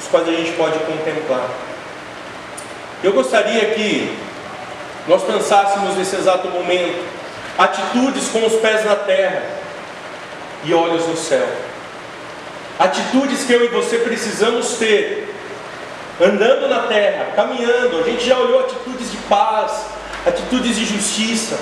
os 0.00 0.08
quais 0.08 0.28
a 0.28 0.32
gente 0.32 0.52
pode 0.52 0.78
contemplar. 0.80 1.48
Eu 3.04 3.12
gostaria 3.12 3.66
que 3.74 4.16
nós 5.06 5.22
pensássemos 5.22 5.96
nesse 5.96 6.16
exato 6.16 6.48
momento 6.48 7.02
atitudes 7.58 8.28
com 8.28 8.46
os 8.46 8.54
pés 8.54 8.84
na 8.84 8.96
terra 8.96 9.42
e 10.64 10.72
olhos 10.72 11.06
no 11.06 11.16
céu. 11.16 11.46
Atitudes 12.78 13.44
que 13.44 13.52
eu 13.52 13.64
e 13.64 13.68
você 13.68 13.98
precisamos 13.98 14.74
ter, 14.74 15.34
andando 16.20 16.68
na 16.68 16.80
terra, 16.84 17.32
caminhando. 17.36 18.00
A 18.00 18.02
gente 18.02 18.24
já 18.24 18.38
olhou 18.38 18.60
atitudes 18.60 19.10
de 19.10 19.16
paz, 19.28 19.86
atitudes 20.26 20.76
de 20.76 20.84
justiça. 20.84 21.58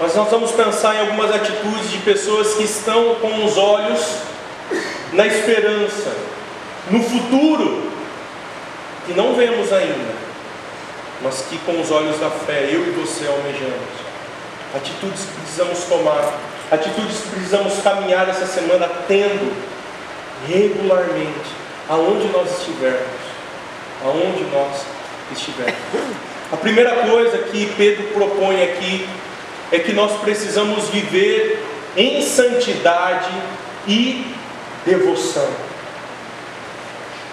Mas 0.00 0.14
nós 0.14 0.30
vamos 0.30 0.52
pensar 0.52 0.94
em 0.94 1.00
algumas 1.00 1.34
atitudes 1.34 1.90
de 1.90 1.98
pessoas 1.98 2.54
que 2.54 2.62
estão 2.62 3.16
com 3.16 3.44
os 3.44 3.56
olhos 3.56 4.00
na 5.12 5.26
esperança, 5.26 6.12
no 6.90 7.02
futuro, 7.02 7.90
que 9.06 9.12
não 9.14 9.34
vemos 9.34 9.72
ainda, 9.72 10.17
mas 11.22 11.44
que 11.48 11.58
com 11.58 11.80
os 11.80 11.90
olhos 11.90 12.18
da 12.20 12.30
fé, 12.30 12.68
eu 12.70 12.86
e 12.86 12.90
você 12.90 13.26
almejamos. 13.26 14.08
Atitudes 14.74 15.24
que 15.24 15.40
precisamos 15.40 15.84
tomar, 15.84 16.38
atitudes 16.70 17.20
que 17.20 17.28
precisamos 17.30 17.80
caminhar 17.82 18.28
essa 18.28 18.46
semana 18.46 18.88
tendo 19.08 19.52
regularmente, 20.46 21.50
aonde 21.88 22.28
nós 22.28 22.58
estivermos, 22.58 23.20
aonde 24.04 24.44
nós 24.52 24.82
estivermos. 25.32 25.74
A 26.52 26.56
primeira 26.56 26.94
coisa 27.08 27.38
que 27.38 27.66
Pedro 27.76 28.04
propõe 28.08 28.62
aqui 28.62 29.08
é 29.72 29.78
que 29.78 29.92
nós 29.92 30.20
precisamos 30.20 30.88
viver 30.88 31.62
em 31.96 32.22
santidade 32.22 33.30
e 33.86 34.34
devoção. 34.84 35.48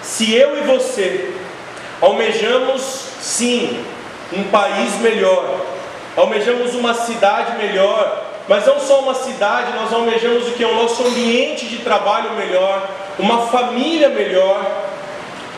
Se 0.01 0.33
eu 0.33 0.57
e 0.57 0.61
você 0.61 1.33
almejamos 2.01 3.14
sim 3.25 3.83
um 4.31 4.43
país 4.45 4.95
melhor, 5.01 5.65
almejamos 6.15 6.75
uma 6.75 6.93
cidade 6.93 7.57
melhor, 7.57 8.23
mas 8.47 8.67
não 8.67 8.79
só 8.79 8.99
uma 8.99 9.15
cidade, 9.15 9.73
nós 9.73 9.91
almejamos 9.91 10.47
o 10.47 10.51
que 10.51 10.63
é 10.63 10.67
o 10.67 10.75
nosso 10.75 11.03
ambiente 11.03 11.65
de 11.65 11.79
trabalho 11.79 12.33
melhor, 12.33 12.87
uma 13.17 13.47
família 13.47 14.09
melhor. 14.09 14.63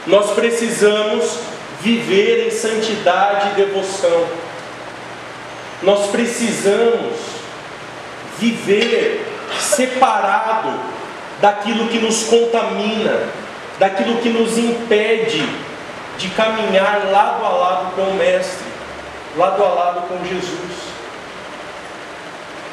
Nós 0.06 0.32
precisamos 0.32 1.40
viver 1.82 2.48
em 2.48 2.52
santidade 2.52 3.50
e 3.50 3.66
devoção. 3.66 4.26
Nós 5.84 6.08
precisamos 6.08 7.18
viver 8.40 9.28
separado 9.60 10.80
daquilo 11.42 11.90
que 11.90 12.00
nos 12.00 12.24
contamina, 12.24 13.28
daquilo 13.78 14.20
que 14.22 14.30
nos 14.30 14.58
impede 14.58 15.67
de 16.18 16.30
caminhar 16.30 17.10
lado 17.12 17.46
a 17.46 17.50
lado 17.50 17.96
com 17.96 18.02
o 18.02 18.16
Mestre, 18.16 18.66
lado 19.36 19.64
a 19.64 19.68
lado 19.68 20.02
com 20.08 20.26
Jesus. 20.26 20.88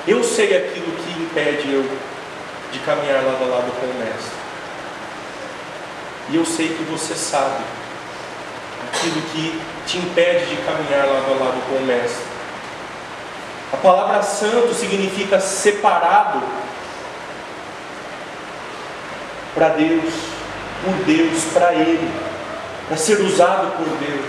Eu 0.07 0.23
sei 0.23 0.57
aquilo 0.57 0.93
que 0.97 1.23
impede 1.23 1.73
eu 1.73 1.99
de 2.73 2.79
caminhar 2.81 3.23
lado 3.23 3.45
a 3.45 3.57
lado 3.57 3.73
com 3.81 3.87
o 3.87 3.95
Mestre. 3.99 4.45
E 6.31 6.37
eu 6.37 6.45
sei 6.45 6.69
que 6.69 6.83
você 6.85 7.15
sabe 7.15 7.63
aquilo 8.89 9.21
que 9.33 9.61
te 9.87 9.99
impede 9.99 10.47
de 10.47 10.57
caminhar 10.63 11.07
lado 11.07 11.33
a 11.33 11.45
lado 11.45 11.69
com 11.69 11.77
o 11.77 11.87
Mestre. 11.87 12.25
A 13.73 13.77
palavra 13.77 14.23
santo 14.23 14.73
significa 14.73 15.41
separado 15.41 16.43
para 19.55 19.69
Deus, 19.71 20.15
por 20.85 20.95
Deus, 21.05 21.45
para 21.53 21.75
Ele, 21.75 22.11
para 22.89 22.97
ser 22.97 23.21
usado 23.21 23.77
por 23.77 23.87
Deus. 23.99 24.27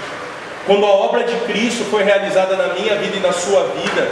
Quando 0.65 0.85
a 0.85 0.89
obra 0.89 1.23
de 1.23 1.35
Cristo 1.45 1.85
foi 1.85 2.03
realizada 2.03 2.55
na 2.55 2.73
minha 2.73 2.95
vida 2.95 3.17
e 3.17 3.19
na 3.19 3.31
sua 3.31 3.63
vida, 3.65 4.11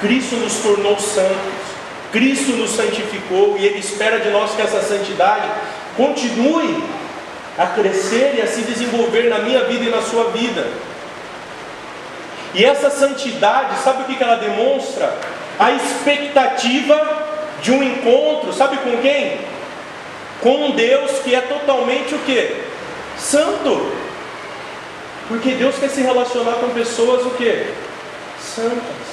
Cristo 0.00 0.36
nos 0.36 0.56
tornou 0.56 0.98
santos, 0.98 1.76
Cristo 2.12 2.52
nos 2.52 2.70
santificou 2.70 3.56
e 3.58 3.64
Ele 3.64 3.78
espera 3.78 4.20
de 4.20 4.28
nós 4.30 4.54
que 4.54 4.62
essa 4.62 4.80
santidade 4.82 5.48
continue 5.96 6.84
a 7.56 7.66
crescer 7.66 8.34
e 8.36 8.42
a 8.42 8.46
se 8.46 8.62
desenvolver 8.62 9.30
na 9.30 9.38
minha 9.38 9.64
vida 9.64 9.84
e 9.84 9.90
na 9.90 10.02
sua 10.02 10.30
vida. 10.30 10.66
E 12.54 12.64
essa 12.64 12.90
santidade, 12.90 13.78
sabe 13.82 14.02
o 14.02 14.04
que 14.06 14.22
ela 14.22 14.36
demonstra? 14.36 15.12
A 15.58 15.72
expectativa 15.72 17.24
de 17.62 17.72
um 17.72 17.82
encontro, 17.82 18.52
sabe 18.52 18.76
com 18.78 18.98
quem? 18.98 19.38
Com 20.42 20.66
um 20.66 20.70
Deus 20.72 21.18
que 21.20 21.34
é 21.34 21.40
totalmente 21.40 22.14
o 22.14 22.18
que? 22.20 22.65
Santo. 23.18 23.92
Porque 25.28 25.52
Deus 25.52 25.76
quer 25.76 25.90
se 25.90 26.00
relacionar 26.00 26.54
com 26.54 26.70
pessoas 26.70 27.26
o 27.26 27.30
que? 27.30 27.72
Santas 28.40 29.06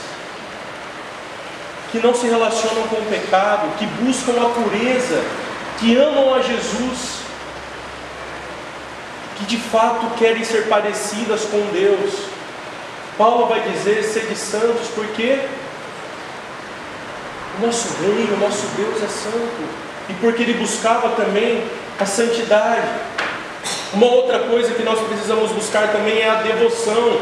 que 1.94 2.00
não 2.00 2.12
se 2.12 2.26
relacionam 2.26 2.88
com 2.88 2.96
o 2.96 3.06
pecado, 3.06 3.78
que 3.78 3.86
buscam 3.86 4.34
a 4.42 4.50
pureza, 4.50 5.24
que 5.80 5.96
amam 5.96 6.34
a 6.34 6.42
Jesus, 6.42 7.20
que 9.38 9.46
de 9.46 9.58
fato 9.58 10.08
querem 10.18 10.44
ser 10.44 10.68
parecidas 10.68 11.42
com 11.42 11.60
Deus. 11.72 12.16
Paulo 13.16 13.46
vai 13.46 13.62
dizer: 13.62 14.04
sede 14.04 14.36
santos, 14.36 14.88
porque 14.96 15.40
o 17.60 17.66
nosso 17.68 17.90
Rei, 18.02 18.28
o 18.34 18.38
nosso 18.40 18.66
Deus 18.76 18.96
é 19.04 19.08
santo, 19.08 19.70
e 20.10 20.14
porque 20.14 20.42
ele 20.42 20.56
buscava 20.56 21.10
também 21.10 21.64
a 22.00 22.08
santidade. 22.08 22.88
Uma 23.94 24.08
outra 24.08 24.40
coisa 24.40 24.74
que 24.74 24.84
nós 24.84 25.00
precisamos 25.00 25.52
buscar 25.52 25.92
também 25.92 26.20
é 26.20 26.30
a 26.30 26.36
devoção 26.36 27.20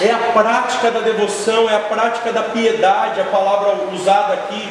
é 0.00 0.10
a 0.10 0.32
prática 0.32 0.90
da 0.90 1.00
devoção, 1.00 1.70
é 1.70 1.74
a 1.74 1.80
prática 1.80 2.30
da 2.32 2.42
piedade, 2.42 3.20
a 3.20 3.24
palavra 3.24 3.76
usada 3.94 4.34
aqui. 4.34 4.68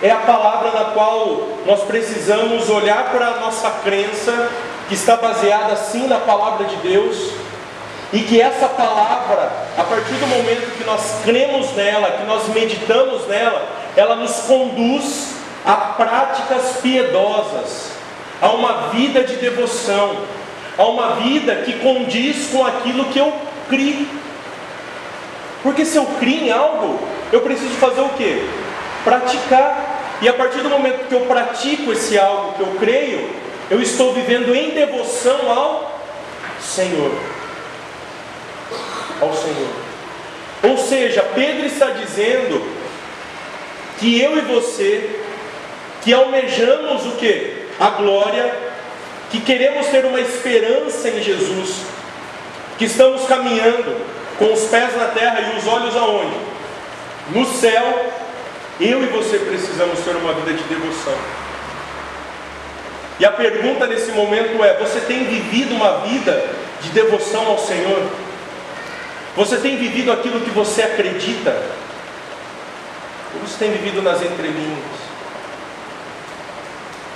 É 0.00 0.10
a 0.10 0.16
palavra 0.16 0.70
na 0.70 0.84
qual 0.92 1.48
nós 1.66 1.82
precisamos 1.82 2.68
olhar 2.70 3.10
para 3.10 3.26
a 3.26 3.40
nossa 3.40 3.70
crença, 3.84 4.50
que 4.88 4.94
está 4.94 5.16
baseada 5.16 5.76
sim 5.76 6.06
na 6.08 6.18
palavra 6.18 6.66
de 6.66 6.76
Deus, 6.76 7.32
e 8.12 8.20
que 8.20 8.40
essa 8.40 8.66
palavra, 8.68 9.52
a 9.76 9.84
partir 9.84 10.14
do 10.14 10.26
momento 10.26 10.76
que 10.76 10.84
nós 10.84 11.20
cremos 11.22 11.72
nela, 11.72 12.10
que 12.12 12.24
nós 12.24 12.48
meditamos 12.48 13.28
nela, 13.28 13.64
ela 13.94 14.16
nos 14.16 14.40
conduz 14.40 15.34
a 15.64 15.74
práticas 15.74 16.78
piedosas, 16.82 17.91
a 18.42 18.48
uma 18.48 18.88
vida 18.88 19.22
de 19.22 19.36
devoção, 19.36 20.24
a 20.76 20.84
uma 20.84 21.12
vida 21.12 21.62
que 21.64 21.78
condiz 21.78 22.48
com 22.50 22.66
aquilo 22.66 23.04
que 23.04 23.20
eu 23.20 23.32
crie. 23.70 24.08
Porque 25.62 25.84
se 25.84 25.96
eu 25.96 26.04
crio 26.18 26.46
em 26.46 26.50
algo, 26.50 26.98
eu 27.30 27.40
preciso 27.40 27.74
fazer 27.74 28.00
o 28.00 28.08
que? 28.10 28.44
Praticar. 29.04 30.18
E 30.20 30.28
a 30.28 30.32
partir 30.32 30.58
do 30.58 30.68
momento 30.68 31.06
que 31.06 31.14
eu 31.14 31.20
pratico 31.20 31.92
esse 31.92 32.18
algo 32.18 32.54
que 32.54 32.62
eu 32.62 32.76
creio, 32.80 33.30
eu 33.70 33.80
estou 33.80 34.12
vivendo 34.12 34.52
em 34.54 34.70
devoção 34.70 35.48
ao 35.48 36.00
Senhor. 36.60 37.12
Ao 39.20 39.32
Senhor. 39.32 39.68
Ou 40.64 40.76
seja, 40.78 41.22
Pedro 41.34 41.66
está 41.66 41.90
dizendo 41.90 42.60
que 43.98 44.20
eu 44.20 44.36
e 44.36 44.40
você, 44.40 45.20
que 46.02 46.12
almejamos 46.12 47.06
o 47.06 47.12
que? 47.12 47.61
A 47.80 47.90
glória, 47.90 48.54
que 49.30 49.40
queremos 49.40 49.86
ter 49.86 50.04
uma 50.04 50.20
esperança 50.20 51.08
em 51.08 51.22
Jesus, 51.22 51.82
que 52.78 52.84
estamos 52.84 53.24
caminhando 53.26 53.96
com 54.38 54.52
os 54.52 54.62
pés 54.64 54.96
na 54.96 55.06
terra 55.06 55.40
e 55.40 55.58
os 55.58 55.66
olhos 55.66 55.96
aonde? 55.96 56.36
No 57.30 57.46
céu, 57.46 58.12
eu 58.80 59.02
e 59.02 59.06
você 59.06 59.38
precisamos 59.38 60.00
ter 60.00 60.16
uma 60.16 60.34
vida 60.34 60.52
de 60.52 60.62
devoção. 60.64 61.14
E 63.20 63.24
a 63.24 63.30
pergunta 63.30 63.86
nesse 63.86 64.10
momento 64.12 64.62
é: 64.64 64.76
você 64.78 65.00
tem 65.00 65.24
vivido 65.24 65.74
uma 65.74 66.00
vida 66.00 66.44
de 66.80 66.90
devoção 66.90 67.46
ao 67.46 67.58
Senhor? 67.58 68.02
Você 69.36 69.56
tem 69.56 69.76
vivido 69.76 70.12
aquilo 70.12 70.40
que 70.40 70.50
você 70.50 70.82
acredita? 70.82 71.56
Ou 73.34 73.46
você 73.46 73.64
tem 73.64 73.70
vivido 73.70 74.02
nas 74.02 74.20
entrelinhas? 74.20 75.01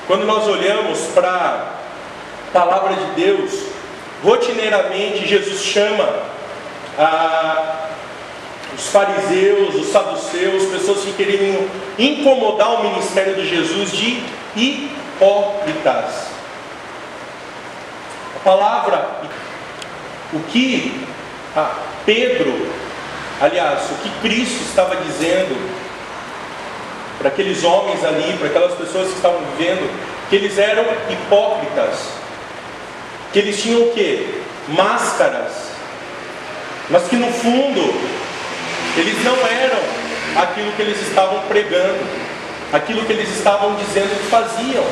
Quando 0.07 0.25
nós 0.25 0.47
olhamos 0.47 1.01
para 1.14 1.29
a 1.29 2.53
palavra 2.53 2.95
de 2.95 3.21
Deus, 3.21 3.66
rotineiramente 4.23 5.27
Jesus 5.27 5.64
chama 5.64 6.23
os 8.77 8.87
fariseus, 8.88 9.75
os 9.75 9.88
saduceus, 9.88 10.71
pessoas 10.71 11.01
que 11.01 11.12
queriam 11.12 11.66
incomodar 11.99 12.75
o 12.75 12.85
ministério 12.85 13.35
de 13.35 13.49
Jesus 13.49 13.90
de 13.90 14.23
hipócritas. 14.55 16.29
A 18.37 18.38
palavra, 18.45 19.23
o 20.33 20.38
que 20.40 21.05
ah, 21.57 21.75
Pedro, 22.05 22.71
aliás, 23.40 23.90
o 23.90 23.95
que 24.03 24.11
Cristo 24.21 24.62
estava 24.62 24.95
dizendo 24.97 25.86
para 27.27 27.33
aqueles 27.33 27.65
homens 27.65 28.05
ali, 28.05 28.37
para 28.39 28.47
aquelas 28.47 28.75
pessoas 28.75 29.09
que 29.09 29.15
estavam 29.15 29.41
vivendo, 29.57 29.91
que 30.31 30.37
eles 30.37 30.57
eram 30.59 30.85
hipócritas 31.11 32.11
que 33.33 33.41
eles 33.41 33.61
tinham 33.61 33.83
o 33.83 33.91
que? 33.91 34.43
Máscaras, 34.69 35.53
mas 36.89 37.03
que 37.09 37.17
no 37.17 37.27
fundo 37.33 37.83
eles 38.97 39.25
não 39.25 39.37
eram 39.45 39.81
aquilo 40.37 40.71
que 40.73 40.83
eles 40.83 41.03
estavam 41.03 41.41
pregando, 41.49 41.99
aquilo 42.73 43.05
que 43.05 43.12
eles 43.12 43.29
estavam 43.37 43.75
dizendo 43.75 44.09
que 44.17 44.31
faziam. 44.31 44.85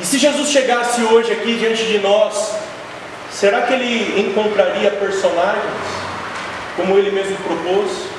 E 0.00 0.04
se 0.04 0.18
Jesus 0.18 0.50
chegasse 0.50 1.00
hoje 1.02 1.32
aqui 1.32 1.56
diante 1.58 1.84
de 1.84 1.98
nós, 1.98 2.56
será 3.30 3.62
que 3.62 3.72
ele 3.72 4.20
encontraria 4.20 4.90
personagens 4.90 5.64
como 6.76 6.98
ele 6.98 7.12
mesmo 7.12 7.36
propôs? 7.36 8.15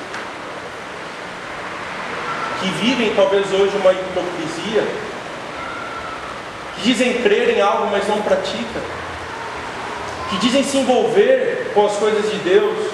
Que 2.67 2.85
vivem 2.85 3.15
talvez 3.15 3.45
hoje 3.53 3.77
uma 3.77 3.93
hipocrisia, 3.93 4.85
que 6.75 6.81
dizem 6.81 7.21
crer 7.21 7.55
em 7.55 7.61
algo, 7.61 7.87
mas 7.89 8.05
não 8.09 8.21
praticam, 8.21 8.81
que 10.29 10.37
dizem 10.39 10.65
se 10.65 10.75
envolver 10.75 11.71
com 11.73 11.85
as 11.85 11.93
coisas 11.93 12.29
de 12.29 12.37
Deus, 12.39 12.89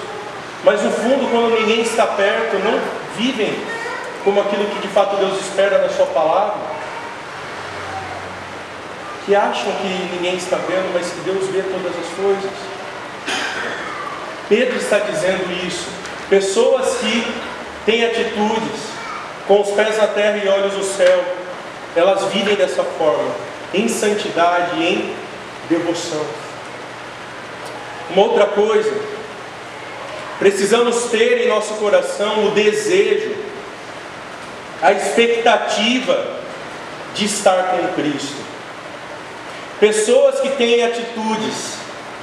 mas 0.62 0.80
no 0.80 0.92
fundo, 0.92 1.28
quando 1.28 1.58
ninguém 1.58 1.80
está 1.80 2.06
perto, 2.06 2.56
não 2.60 2.78
vivem 3.16 3.52
como 4.22 4.42
aquilo 4.42 4.64
que 4.66 4.86
de 4.86 4.94
fato 4.94 5.16
Deus 5.16 5.40
espera 5.40 5.78
na 5.78 5.88
Sua 5.88 6.06
palavra, 6.06 6.54
que 9.26 9.34
acham 9.34 9.72
que 9.72 9.88
ninguém 10.14 10.36
está 10.36 10.56
vendo, 10.56 10.94
mas 10.94 11.10
que 11.10 11.20
Deus 11.20 11.48
vê 11.48 11.62
todas 11.62 11.92
as 11.98 12.14
coisas. 12.14 12.50
Pedro 14.48 14.76
está 14.76 15.00
dizendo 15.00 15.66
isso. 15.66 15.88
Pessoas 16.30 16.98
que 16.98 17.26
têm 17.84 18.04
atitudes, 18.04 18.93
com 19.46 19.60
os 19.60 19.70
pés 19.70 19.98
na 19.98 20.06
terra 20.06 20.38
e 20.38 20.48
olhos 20.48 20.74
no 20.74 20.84
céu, 20.84 21.22
elas 21.94 22.24
vivem 22.32 22.56
dessa 22.56 22.82
forma, 22.82 23.30
em 23.72 23.88
santidade 23.88 24.82
em 24.82 25.14
devoção. 25.68 26.24
Uma 28.10 28.26
outra 28.26 28.46
coisa, 28.46 28.92
precisamos 30.38 31.04
ter 31.10 31.44
em 31.44 31.48
nosso 31.48 31.74
coração 31.74 32.46
o 32.46 32.50
desejo, 32.50 33.34
a 34.82 34.92
expectativa 34.92 36.26
de 37.14 37.24
estar 37.24 37.70
com 37.70 37.88
Cristo. 37.94 38.42
Pessoas 39.78 40.40
que 40.40 40.50
têm 40.50 40.84
atitudes, 40.84 41.76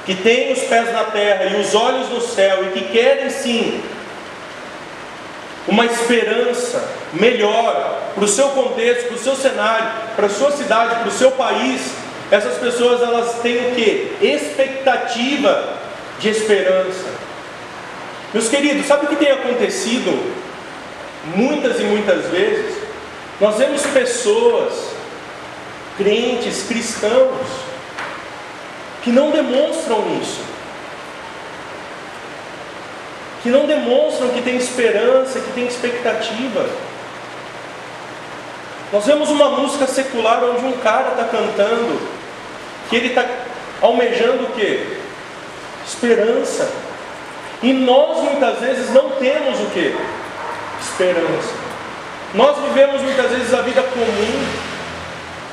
que 0.04 0.14
têm 0.14 0.52
os 0.52 0.60
pés 0.62 0.92
na 0.92 1.04
terra 1.04 1.44
e 1.46 1.60
os 1.60 1.74
olhos 1.74 2.08
no 2.10 2.20
céu 2.20 2.64
e 2.64 2.68
que 2.70 2.92
querem 2.92 3.30
sim 3.30 3.82
uma 5.66 5.86
esperança 5.86 6.82
melhor 7.12 8.00
para 8.14 8.24
o 8.24 8.28
seu 8.28 8.48
contexto, 8.48 9.06
para 9.06 9.16
o 9.16 9.18
seu 9.18 9.36
cenário, 9.36 9.90
para 10.16 10.26
a 10.26 10.30
sua 10.30 10.50
cidade, 10.50 10.96
para 10.96 11.08
o 11.08 11.12
seu 11.12 11.32
país, 11.32 11.92
essas 12.30 12.58
pessoas 12.58 13.02
elas 13.02 13.40
têm 13.42 13.56
o 13.58 13.74
que? 13.74 14.16
Expectativa 14.20 15.78
de 16.18 16.28
esperança. 16.30 17.10
Meus 18.32 18.48
queridos, 18.48 18.86
sabe 18.86 19.06
o 19.06 19.08
que 19.08 19.16
tem 19.16 19.30
acontecido 19.30 20.32
muitas 21.36 21.78
e 21.78 21.84
muitas 21.84 22.26
vezes? 22.26 22.76
Nós 23.40 23.56
vemos 23.58 23.82
pessoas, 23.86 24.72
crentes, 25.96 26.64
cristãos, 26.66 27.46
que 29.02 29.10
não 29.10 29.30
demonstram 29.30 30.18
isso 30.20 30.51
que 33.42 33.48
não 33.48 33.66
demonstram 33.66 34.28
que 34.28 34.40
tem 34.42 34.56
esperança, 34.56 35.40
que 35.40 35.52
tem 35.52 35.66
expectativa. 35.66 36.64
Nós 38.92 39.04
vemos 39.04 39.30
uma 39.30 39.50
música 39.50 39.86
secular 39.86 40.44
onde 40.44 40.64
um 40.64 40.78
cara 40.78 41.08
está 41.10 41.24
cantando, 41.24 42.00
que 42.88 42.96
ele 42.96 43.08
está 43.08 43.24
almejando 43.80 44.44
o 44.44 44.52
quê? 44.52 44.98
Esperança. 45.84 46.70
E 47.62 47.72
nós 47.72 48.18
muitas 48.22 48.58
vezes 48.60 48.90
não 48.92 49.10
temos 49.10 49.60
o 49.60 49.66
quê? 49.72 49.94
Esperança. 50.80 51.54
Nós 52.34 52.56
vivemos 52.58 53.02
muitas 53.02 53.30
vezes 53.30 53.52
a 53.52 53.62
vida 53.62 53.82
comum, 53.82 54.46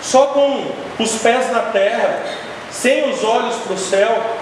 só 0.02 0.28
com 0.28 0.72
os 1.00 1.12
pés 1.16 1.52
na 1.52 1.60
terra, 1.60 2.24
sem 2.72 3.10
os 3.10 3.24
olhos 3.24 3.56
para 3.56 3.74
o 3.74 3.78
céu, 3.78 4.38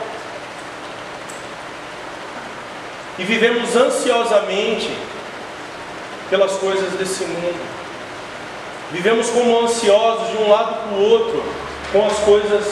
e 3.20 3.24
vivemos 3.24 3.76
ansiosamente 3.76 4.90
pelas 6.30 6.52
coisas 6.54 6.94
desse 6.94 7.24
mundo. 7.24 7.78
Vivemos 8.92 9.30
como 9.30 9.62
ansiosos 9.62 10.30
de 10.30 10.38
um 10.38 10.50
lado 10.50 10.76
para 10.76 10.98
o 10.98 11.02
outro 11.02 11.44
com 11.92 12.06
as 12.06 12.18
coisas 12.20 12.66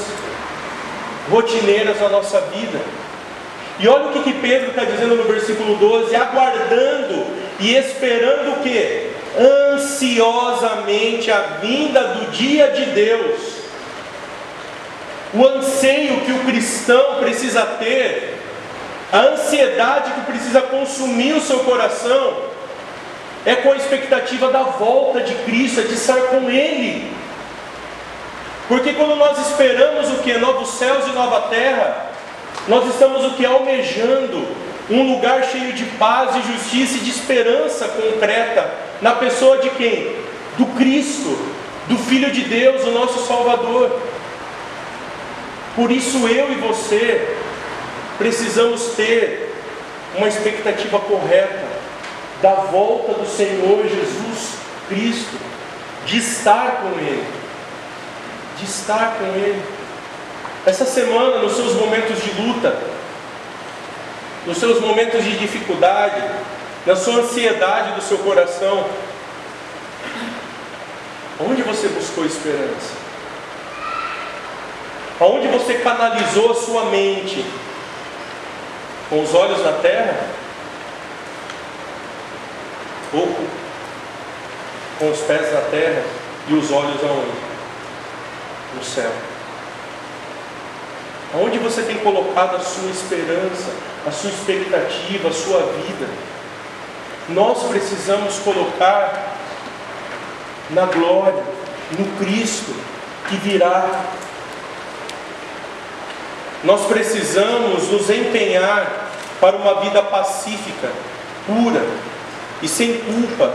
rotineiras 1.30 2.00
da 2.00 2.10
nossa 2.10 2.40
vida. 2.42 2.80
E 3.80 3.88
olha 3.88 4.06
o 4.06 4.14
que, 4.14 4.24
que 4.24 4.34
Pedro 4.40 4.70
está 4.70 4.86
dizendo 4.86 5.16
no 5.16 5.24
versículo 5.24 5.76
12: 5.76 6.16
aguardando 6.16 7.26
e 7.60 7.76
esperando 7.76 8.54
o 8.54 8.64
que? 8.64 9.12
Ansiosamente 9.74 11.30
a 11.30 11.40
vinda 11.62 12.02
do 12.02 12.32
dia 12.32 12.70
de 12.72 12.86
Deus. 12.92 13.56
O 15.34 15.46
anseio 15.46 16.22
que 16.22 16.32
o 16.32 16.46
cristão 16.46 17.16
precisa 17.20 17.66
ter 17.66 18.35
a 19.12 19.20
ansiedade 19.20 20.12
que 20.12 20.22
precisa 20.22 20.62
consumir 20.62 21.34
o 21.34 21.42
seu 21.42 21.60
coração 21.60 22.38
é 23.46 23.56
com 23.56 23.72
a 23.72 23.76
expectativa 23.78 24.52
da 24.52 24.64
volta 24.64 25.22
de 25.22 25.36
Cristo, 25.44 25.82
é 25.82 25.84
de 25.84 25.94
estar 25.94 26.20
com 26.28 26.50
Ele. 26.50 27.14
Porque 28.68 28.94
quando 28.94 29.16
nós 29.16 29.38
esperamos 29.48 30.10
o 30.10 30.24
que? 30.24 30.34
Novos 30.38 30.70
céus 30.70 31.06
e 31.06 31.12
nova 31.12 31.50
terra, 31.50 32.08
nós 32.68 32.88
estamos 32.90 33.24
o 33.26 33.36
que? 33.36 33.46
Almejando 33.46 34.44
um 34.90 35.14
lugar 35.14 35.44
cheio 35.44 35.74
de 35.74 35.86
paz 35.86 36.36
e 36.36 36.54
justiça 36.54 36.98
e 36.98 37.02
de 37.02 37.12
esperança 37.12 37.88
concreta 37.88 38.72
na 39.02 39.12
pessoa 39.12 39.60
de 39.60 39.70
quem? 39.72 40.16
Do 40.58 40.66
Cristo, 40.78 41.38
do 41.88 41.98
Filho 41.98 42.32
de 42.32 42.42
Deus, 42.42 42.84
o 42.84 42.92
nosso 42.92 43.28
Salvador. 43.28 44.00
Por 45.76 45.92
isso 45.92 46.28
eu 46.28 46.52
e 46.52 46.56
você 46.56 47.38
precisamos 48.18 48.94
ter 48.96 49.54
uma 50.16 50.28
expectativa 50.28 51.00
correta 51.00 51.64
da 52.42 52.54
volta 52.56 53.14
do 53.14 53.28
Senhor 53.28 53.84
Jesus 53.88 54.56
Cristo, 54.88 55.38
de 56.06 56.18
estar 56.18 56.82
com 56.82 57.00
Ele, 57.00 57.28
de 58.58 58.66
estar 58.66 59.16
com 59.18 59.26
Ele. 59.26 59.62
Essa 60.66 60.86
semana, 60.86 61.40
nos 61.40 61.54
seus 61.54 61.74
momentos 61.74 62.22
de 62.22 62.42
luta, 62.42 62.78
nos 64.46 64.58
seus 64.58 64.80
momentos 64.80 65.24
de 65.24 65.38
dificuldade, 65.38 66.22
na 66.86 66.96
sua 66.96 67.22
ansiedade 67.22 67.94
do 67.94 68.02
seu 68.02 68.20
coração, 68.20 68.86
onde 71.40 71.64
você 71.64 71.88
buscou 71.88 72.26
esperança? 72.26 73.06
Aonde 75.20 75.48
você 75.48 75.76
canalizou 75.76 76.52
a 76.52 76.56
sua 76.56 76.86
mente 76.86 77.44
com 79.10 79.22
os 79.22 79.34
olhos 79.34 79.64
na 79.64 79.74
terra, 79.74 80.18
ou 83.14 83.36
com 85.00 85.12
os 85.12 85.20
pés 85.20 85.54
na 85.54 85.62
terra 85.62 86.04
e 86.48 86.54
os 86.54 86.72
olhos 86.72 87.04
aonde? 87.04 87.56
No 88.76 88.84
céu. 88.84 89.12
Aonde 91.34 91.58
você 91.58 91.82
tem 91.82 91.98
colocado 91.98 92.56
a 92.56 92.60
sua 92.60 92.90
esperança, 92.90 93.72
a 94.08 94.12
sua 94.12 94.30
expectativa, 94.30 95.30
a 95.30 95.34
sua 95.34 95.60
vida? 95.74 96.08
Nós 97.30 97.64
precisamos 97.64 98.40
colocar 98.40 99.36
na 100.70 100.86
glória, 100.86 101.44
no 101.98 102.06
Cristo 102.18 102.74
que 103.28 103.36
virá 103.38 104.06
nós 106.66 106.88
precisamos 106.88 107.90
nos 107.92 108.10
empenhar 108.10 109.12
para 109.40 109.56
uma 109.56 109.82
vida 109.82 110.02
pacífica, 110.02 110.90
pura 111.46 111.86
e 112.62 112.68
sem 112.68 112.98
culpa 112.98 113.54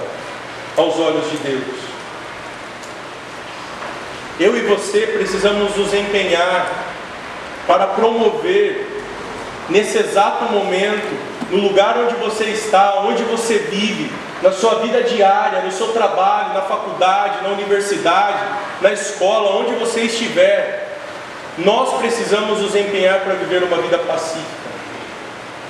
aos 0.77 0.97
olhos 0.99 1.29
de 1.31 1.37
Deus. 1.39 1.81
Eu 4.39 4.57
e 4.57 4.61
você 4.61 5.09
precisamos 5.09 5.77
nos 5.77 5.93
empenhar 5.93 6.67
para 7.67 7.89
promover, 7.89 9.03
nesse 9.69 9.99
exato 9.99 10.45
momento, 10.45 11.31
no 11.51 11.59
lugar 11.59 11.99
onde 11.99 12.15
você 12.15 12.45
está, 12.45 13.01
onde 13.01 13.25
você 13.25 13.59
vive, 13.59 14.11
na 14.41 14.53
sua 14.53 14.77
vida 14.77 15.03
diária, 15.03 15.63
no 15.63 15.73
seu 15.73 15.89
trabalho, 15.89 16.55
na 16.55 16.63
faculdade, 16.63 17.43
na 17.43 17.51
universidade, 17.51 18.39
na 18.81 18.93
escola, 18.93 19.57
onde 19.57 19.75
você 19.75 20.03
estiver, 20.03 20.90
nós 21.59 21.99
precisamos 21.99 22.61
nos 22.61 22.75
empenhar 22.75 23.21
para 23.21 23.35
viver 23.35 23.63
uma 23.63 23.79
vida 23.79 23.99
pacífica. 23.99 24.61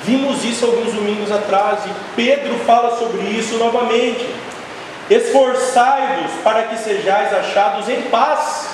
Vimos 0.05 0.45
isso 0.45 0.65
alguns 0.65 0.95
domingos 0.95 1.31
atrás 1.31 1.81
e 1.87 1.91
Pedro 2.17 2.59
fala 2.65 2.99
sobre 2.99 3.23
isso 3.31 3.59
novamente. 3.59 4.27
Esforçai-vos 5.11 6.33
para 6.43 6.65
que 6.65 6.79
sejais 6.79 7.35
achados 7.35 7.89
em 7.89 8.03
paz. 8.03 8.71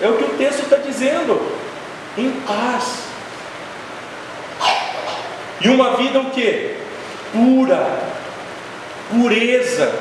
É 0.00 0.08
o 0.08 0.16
que 0.16 0.24
o 0.24 0.36
texto 0.36 0.62
está 0.64 0.76
dizendo. 0.76 1.40
Em 2.18 2.30
paz. 2.46 3.04
E 5.60 5.68
uma 5.68 5.96
vida 5.96 6.20
o 6.20 6.30
que? 6.30 6.76
Pura. 7.32 8.00
Pureza. 9.10 9.94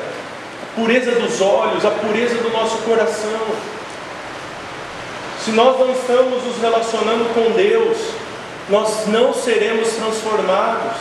A 0.64 0.80
pureza 0.80 1.12
dos 1.12 1.40
olhos, 1.40 1.86
a 1.86 1.92
pureza 1.92 2.36
do 2.36 2.50
nosso 2.50 2.78
coração. 2.80 3.40
Se 5.43 5.51
nós 5.51 5.80
não 5.80 5.91
estamos 5.91 6.43
nos 6.43 6.58
relacionando 6.60 7.34
com 7.34 7.51
Deus, 7.54 7.97
nós 8.69 9.08
não 9.08 9.34
seremos 9.34 9.89
transformados. 9.89 10.97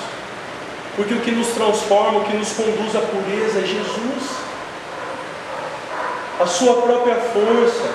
Porque 0.96 1.12
o 1.12 1.20
que 1.20 1.30
nos 1.30 1.48
transforma, 1.48 2.20
o 2.20 2.24
que 2.24 2.36
nos 2.36 2.52
conduz 2.52 2.96
à 2.96 3.00
pureza 3.00 3.60
é 3.60 3.66
Jesus. 3.66 4.30
A 6.40 6.46
sua 6.46 6.80
própria 6.80 7.16
força 7.16 7.90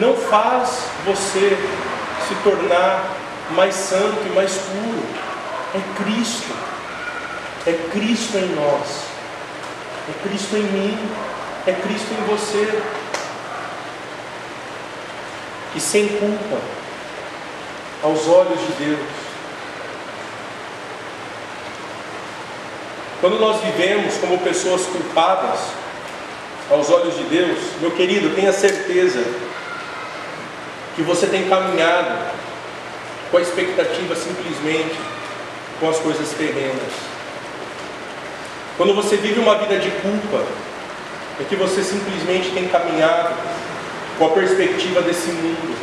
não 0.00 0.14
faz 0.16 0.84
você 1.04 1.58
se 2.26 2.34
tornar 2.42 3.04
mais 3.50 3.74
santo 3.74 4.18
e 4.26 4.34
mais 4.34 4.52
puro. 4.52 5.06
É 5.74 6.02
Cristo. 6.02 6.54
É 7.66 7.72
Cristo 7.92 8.38
em 8.38 8.48
nós. 8.54 9.04
É 10.08 10.28
Cristo 10.28 10.56
em 10.56 10.62
mim. 10.62 10.98
É 11.66 11.72
Cristo 11.72 12.08
em 12.12 12.24
você 12.34 12.82
e 15.74 15.80
sem 15.80 16.08
culpa 16.08 16.60
aos 18.02 18.26
olhos 18.26 18.60
de 18.60 18.84
Deus. 18.84 19.20
quando 23.20 23.38
nós 23.38 23.60
vivemos 23.62 24.16
como 24.16 24.38
pessoas 24.38 24.82
culpadas 24.86 25.60
aos 26.70 26.88
olhos 26.88 27.16
de 27.16 27.24
Deus, 27.24 27.58
meu 27.80 27.90
querido, 27.90 28.34
tenha 28.34 28.52
certeza 28.52 29.22
que 30.96 31.02
você 31.02 31.26
tem 31.26 31.48
caminhado 31.48 32.18
com 33.30 33.36
a 33.36 33.42
expectativa 33.42 34.16
simplesmente 34.16 34.96
com 35.78 35.90
as 35.90 35.98
coisas 35.98 36.30
terrenas. 36.30 36.92
Quando 38.76 38.94
você 38.94 39.16
vive 39.16 39.38
uma 39.38 39.58
vida 39.58 39.78
de 39.78 39.90
culpa, 39.90 40.44
é 41.38 41.44
que 41.44 41.56
você 41.56 41.82
simplesmente 41.82 42.50
tem 42.52 42.68
caminhado 42.68 43.34
com 44.20 44.26
a 44.26 44.30
perspectiva 44.32 45.00
desse 45.00 45.28
mundo, 45.30 45.74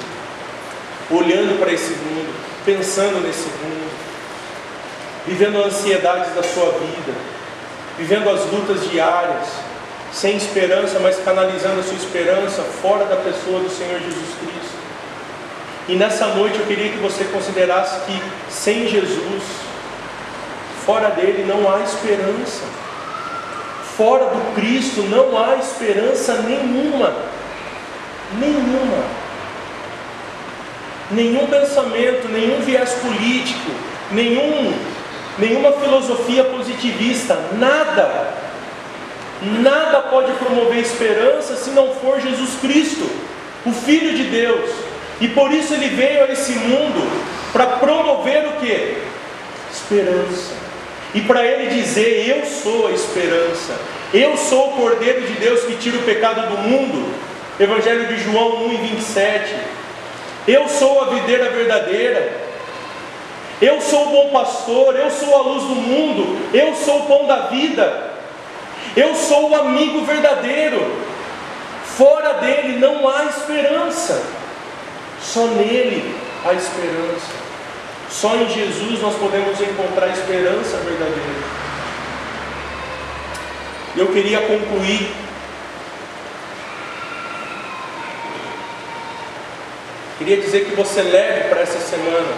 olhando 1.10 1.60
para 1.60 1.74
esse 1.74 1.90
mundo, 1.90 2.32
pensando 2.64 3.20
nesse 3.26 3.48
mundo, 3.48 3.92
vivendo 5.26 5.58
as 5.58 5.74
ansiedades 5.74 6.36
da 6.36 6.44
sua 6.44 6.70
vida, 6.74 7.18
vivendo 7.98 8.30
as 8.30 8.46
lutas 8.52 8.88
diárias, 8.92 9.48
sem 10.14 10.38
esperança, 10.38 11.00
mas 11.00 11.18
canalizando 11.18 11.80
a 11.80 11.84
sua 11.84 11.96
esperança 11.96 12.62
fora 12.62 13.06
da 13.06 13.16
pessoa 13.16 13.60
do 13.60 13.72
Senhor 13.72 14.00
Jesus 14.00 14.30
Cristo. 14.40 14.78
E 15.88 15.96
nessa 15.96 16.28
noite 16.28 16.60
eu 16.60 16.66
queria 16.68 16.92
que 16.92 17.00
você 17.00 17.24
considerasse 17.24 18.02
que 18.02 18.22
sem 18.52 18.88
Jesus, 18.88 19.44
fora 20.86 21.10
dele 21.10 21.44
não 21.44 21.74
há 21.74 21.80
esperança. 21.80 22.62
Fora 23.98 24.26
do 24.26 24.54
Cristo 24.54 25.02
não 25.10 25.36
há 25.36 25.56
esperança 25.56 26.36
nenhuma. 26.44 27.27
Nenhuma. 28.34 29.04
Nenhum 31.12 31.48
pensamento, 31.48 32.28
nenhum 32.28 32.60
viés 32.62 32.92
político, 32.96 33.72
nenhum, 34.12 34.74
nenhuma 35.38 35.72
filosofia 35.74 36.44
positivista, 36.44 37.40
nada. 37.58 38.34
Nada 39.42 40.02
pode 40.10 40.32
promover 40.34 40.80
esperança 40.80 41.56
se 41.56 41.70
não 41.70 41.94
for 41.96 42.20
Jesus 42.20 42.60
Cristo, 42.60 43.10
o 43.66 43.72
Filho 43.72 44.18
de 44.18 44.24
Deus. 44.24 44.70
E 45.22 45.28
por 45.30 45.52
isso 45.52 45.74
ele 45.74 45.90
veio 45.90 46.24
a 46.24 46.32
esse 46.32 46.54
mundo 46.54 47.10
para 47.54 47.66
promover 47.66 48.48
o 48.48 48.52
que? 48.54 48.98
Esperança. 49.72 50.54
E 51.14 51.22
para 51.22 51.46
ele 51.46 51.68
dizer: 51.74 52.28
Eu 52.28 52.46
sou 52.46 52.88
a 52.88 52.92
esperança, 52.92 53.74
eu 54.14 54.36
sou 54.38 54.70
o 54.70 54.74
Cordeiro 54.74 55.22
de 55.22 55.34
Deus 55.34 55.62
que 55.62 55.78
tira 55.78 55.98
o 55.98 56.04
pecado 56.04 56.50
do 56.50 56.58
mundo. 56.58 57.27
Evangelho 57.60 58.06
de 58.08 58.20
João 58.20 58.68
1 58.68 58.74
e 58.74 58.78
27. 58.78 59.56
Eu 60.48 60.70
sou 60.70 61.02
a 61.02 61.06
videira 61.16 61.50
verdadeira. 61.50 62.48
Eu 63.60 63.82
sou 63.82 64.08
o 64.08 64.12
bom 64.12 64.30
pastor, 64.30 64.96
eu 64.96 65.10
sou 65.10 65.36
a 65.36 65.42
luz 65.42 65.64
do 65.64 65.76
mundo, 65.76 66.38
eu 66.54 66.76
sou 66.76 67.00
o 67.00 67.06
pão 67.08 67.26
da 67.26 67.48
vida. 67.48 68.12
Eu 68.96 69.16
sou 69.16 69.50
o 69.50 69.56
amigo 69.56 70.06
verdadeiro. 70.06 70.96
Fora 71.98 72.34
dele 72.36 72.78
não 72.78 73.10
há 73.10 73.26
esperança. 73.26 74.24
Só 75.20 75.48
nele 75.48 76.16
há 76.46 76.54
esperança. 76.54 77.48
Só 78.10 78.36
em 78.36 78.48
Jesus 78.50 79.02
nós 79.02 79.16
podemos 79.16 79.60
encontrar 79.60 80.10
esperança 80.10 80.78
verdadeira. 80.78 81.58
Eu 83.96 84.08
queria 84.08 84.42
concluir 84.42 85.12
Queria 90.18 90.38
dizer 90.38 90.66
que 90.66 90.76
você 90.76 91.02
leve 91.02 91.50
para 91.50 91.62
essa 91.62 91.80
semana. 91.80 92.34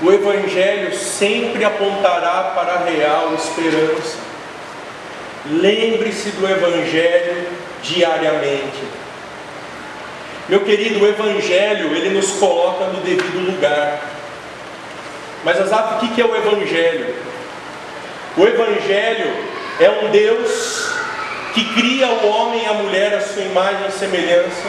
O 0.00 0.12
Evangelho 0.12 0.94
sempre 0.94 1.64
apontará 1.64 2.52
para 2.54 2.74
a 2.74 2.84
real 2.84 3.34
esperança. 3.34 4.16
Lembre-se 5.46 6.30
do 6.30 6.48
Evangelho 6.48 7.48
diariamente. 7.82 8.82
Meu 10.48 10.60
querido, 10.60 11.04
o 11.04 11.08
Evangelho, 11.08 11.94
ele 11.96 12.10
nos 12.10 12.30
coloca 12.32 12.84
no 12.86 13.00
devido 13.00 13.52
lugar. 13.52 14.00
Mas, 15.44 15.60
Azaf, 15.60 16.04
o 16.04 16.08
que 16.08 16.20
é 16.20 16.24
o 16.24 16.36
Evangelho? 16.36 17.14
O 18.36 18.44
Evangelho 18.44 19.34
é 19.80 19.90
um 19.90 20.10
Deus 20.10 20.88
que 21.54 21.64
cria 21.74 22.06
o 22.08 22.28
homem 22.28 22.62
e 22.62 22.66
a 22.66 22.74
mulher 22.74 23.14
à 23.14 23.20
sua 23.20 23.42
imagem 23.42 23.88
e 23.88 23.92
semelhança, 23.92 24.68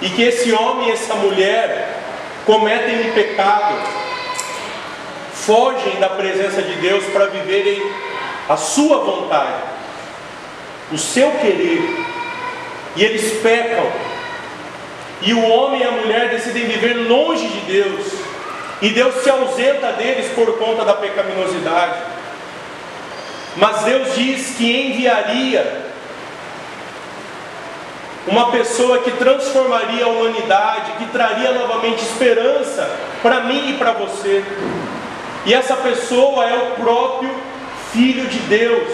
e 0.00 0.08
que 0.08 0.22
esse 0.22 0.52
homem 0.52 0.88
e 0.88 0.92
essa 0.92 1.14
mulher 1.14 2.00
cometem 2.46 3.08
um 3.08 3.12
pecado, 3.12 3.74
fogem 5.34 5.96
da 6.00 6.08
presença 6.08 6.62
de 6.62 6.74
Deus 6.76 7.04
para 7.06 7.26
viverem 7.26 7.82
a 8.48 8.56
sua 8.56 8.98
vontade, 8.98 9.62
o 10.90 10.98
seu 10.98 11.30
querer, 11.32 12.04
e 12.96 13.04
eles 13.04 13.40
pecam. 13.42 13.86
E 15.22 15.34
o 15.34 15.48
homem 15.48 15.82
e 15.82 15.84
a 15.84 15.90
mulher 15.90 16.30
decidem 16.30 16.64
viver 16.66 16.94
longe 17.06 17.46
de 17.46 17.60
Deus, 17.60 18.06
e 18.80 18.88
Deus 18.88 19.22
se 19.22 19.28
ausenta 19.28 19.92
deles 19.92 20.32
por 20.34 20.58
conta 20.58 20.84
da 20.84 20.94
pecaminosidade. 20.94 22.00
Mas 23.56 23.82
Deus 23.82 24.14
diz 24.14 24.56
que 24.56 24.86
enviaria 24.86 25.79
uma 28.26 28.50
pessoa 28.50 28.98
que 28.98 29.10
transformaria 29.12 30.04
a 30.04 30.08
humanidade, 30.08 30.92
que 30.98 31.06
traria 31.06 31.52
novamente 31.52 32.02
esperança 32.02 32.90
para 33.22 33.40
mim 33.40 33.70
e 33.70 33.72
para 33.74 33.92
você. 33.92 34.44
E 35.46 35.54
essa 35.54 35.76
pessoa 35.76 36.44
é 36.44 36.56
o 36.56 36.82
próprio 36.82 37.30
Filho 37.92 38.26
de 38.26 38.38
Deus. 38.40 38.92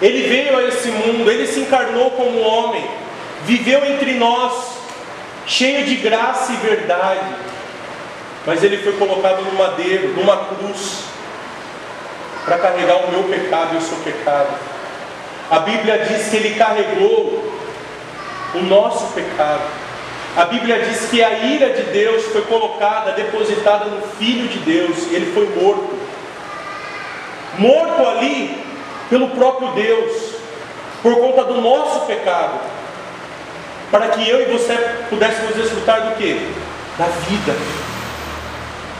Ele 0.00 0.28
veio 0.28 0.58
a 0.58 0.64
esse 0.64 0.88
mundo, 0.88 1.30
ele 1.30 1.46
se 1.46 1.60
encarnou 1.60 2.10
como 2.10 2.40
homem 2.40 3.02
viveu 3.44 3.84
entre 3.84 4.14
nós, 4.14 4.78
cheio 5.46 5.84
de 5.84 5.96
graça 5.96 6.52
e 6.52 6.56
verdade, 6.56 7.34
mas 8.46 8.62
ele 8.62 8.78
foi 8.78 8.92
colocado 8.94 9.42
no 9.42 9.52
madeiro, 9.52 10.08
numa 10.14 10.46
cruz, 10.46 11.04
para 12.44 12.58
carregar 12.58 12.96
o 13.04 13.10
meu 13.10 13.24
pecado 13.24 13.74
e 13.74 13.78
o 13.78 13.80
seu 13.80 13.96
pecado. 13.98 14.50
A 15.50 15.58
Bíblia 15.60 15.98
diz 15.98 16.28
que 16.28 16.36
ele 16.36 16.54
carregou 16.54 17.44
o 18.54 18.58
nosso 18.60 19.12
pecado. 19.12 19.62
A 20.36 20.44
Bíblia 20.46 20.80
diz 20.80 21.08
que 21.10 21.22
a 21.22 21.30
ira 21.44 21.70
de 21.70 21.82
Deus 21.92 22.24
foi 22.26 22.42
colocada, 22.42 23.12
depositada 23.12 23.84
no 23.86 24.02
Filho 24.18 24.48
de 24.48 24.58
Deus, 24.60 25.10
e 25.10 25.14
ele 25.14 25.32
foi 25.32 25.46
morto. 25.62 25.98
Morto 27.58 28.06
ali 28.06 28.64
pelo 29.10 29.28
próprio 29.30 29.72
Deus, 29.72 30.36
por 31.02 31.14
conta 31.16 31.44
do 31.44 31.60
nosso 31.60 32.06
pecado 32.06 32.72
para 33.92 34.08
que 34.08 34.26
eu 34.26 34.40
e 34.40 34.44
você 34.46 34.74
pudéssemos 35.10 35.54
desfrutar 35.54 36.00
do 36.08 36.16
que? 36.16 36.50
Da 36.96 37.04
vida. 37.04 37.54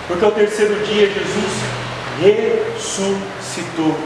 Porque 0.06 0.22
ao 0.22 0.32
terceiro 0.32 0.74
dia 0.84 1.06
Jesus 1.06 1.52
ressuscitou. 2.20 3.96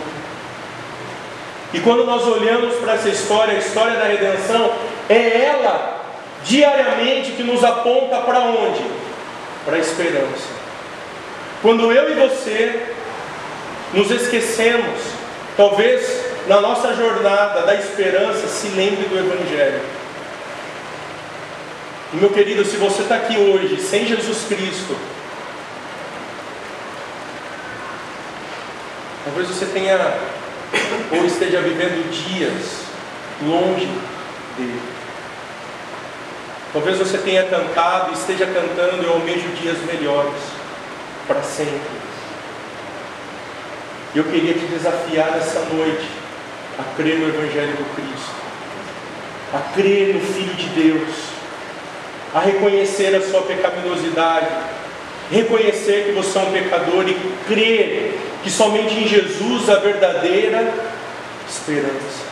E 1.76 1.80
quando 1.80 2.06
nós 2.06 2.26
olhamos 2.26 2.76
para 2.76 2.94
essa 2.94 3.10
história, 3.10 3.52
a 3.52 3.58
história 3.58 3.98
da 3.98 4.06
redenção, 4.06 4.72
é 5.10 5.42
ela 5.42 6.00
diariamente 6.42 7.32
que 7.32 7.42
nos 7.42 7.62
aponta 7.62 8.16
para 8.22 8.38
onde? 8.38 8.82
Para 9.62 9.76
a 9.76 9.78
esperança. 9.78 10.48
Quando 11.60 11.92
eu 11.92 12.12
e 12.12 12.14
você 12.14 12.82
nos 13.92 14.10
esquecemos, 14.10 15.02
talvez 15.54 16.24
na 16.46 16.62
nossa 16.62 16.94
jornada 16.94 17.60
da 17.66 17.74
esperança, 17.74 18.48
se 18.48 18.68
lembre 18.68 19.06
do 19.08 19.18
Evangelho. 19.18 19.82
Meu 22.14 22.30
querido, 22.30 22.64
se 22.64 22.78
você 22.78 23.02
está 23.02 23.16
aqui 23.16 23.36
hoje 23.36 23.82
sem 23.82 24.06
Jesus 24.06 24.46
Cristo, 24.48 24.96
talvez 29.26 29.46
você 29.48 29.66
tenha 29.66 30.35
ou 31.12 31.24
esteja 31.24 31.60
vivendo 31.60 32.10
dias 32.10 32.82
longe 33.42 33.88
dele. 34.56 34.80
Talvez 36.72 36.98
você 36.98 37.18
tenha 37.18 37.44
cantado 37.44 38.12
esteja 38.12 38.46
cantando, 38.46 39.02
eu 39.02 39.12
almejo 39.12 39.48
dias 39.60 39.78
melhores 39.86 40.42
para 41.26 41.42
sempre. 41.42 41.96
Eu 44.14 44.24
queria 44.24 44.54
te 44.54 44.66
desafiar 44.66 45.32
nessa 45.32 45.60
noite 45.60 46.08
a 46.78 46.96
crer 46.96 47.18
no 47.18 47.28
Evangelho 47.28 47.76
do 47.76 47.94
Cristo, 47.94 48.34
a 49.52 49.74
crer 49.74 50.14
no 50.14 50.20
Filho 50.20 50.54
de 50.54 50.68
Deus 50.68 51.36
a 52.36 52.40
reconhecer 52.40 53.14
a 53.14 53.22
sua 53.22 53.40
pecaminosidade, 53.42 54.46
reconhecer 55.30 56.04
que 56.04 56.12
você 56.12 56.38
é 56.38 56.42
um 56.42 56.52
pecador 56.52 57.08
e 57.08 57.14
crer 57.48 58.18
que 58.46 58.52
somente 58.52 58.94
em 58.94 59.08
Jesus 59.08 59.68
a 59.68 59.74
verdadeira 59.80 60.72
esperança. 61.48 62.24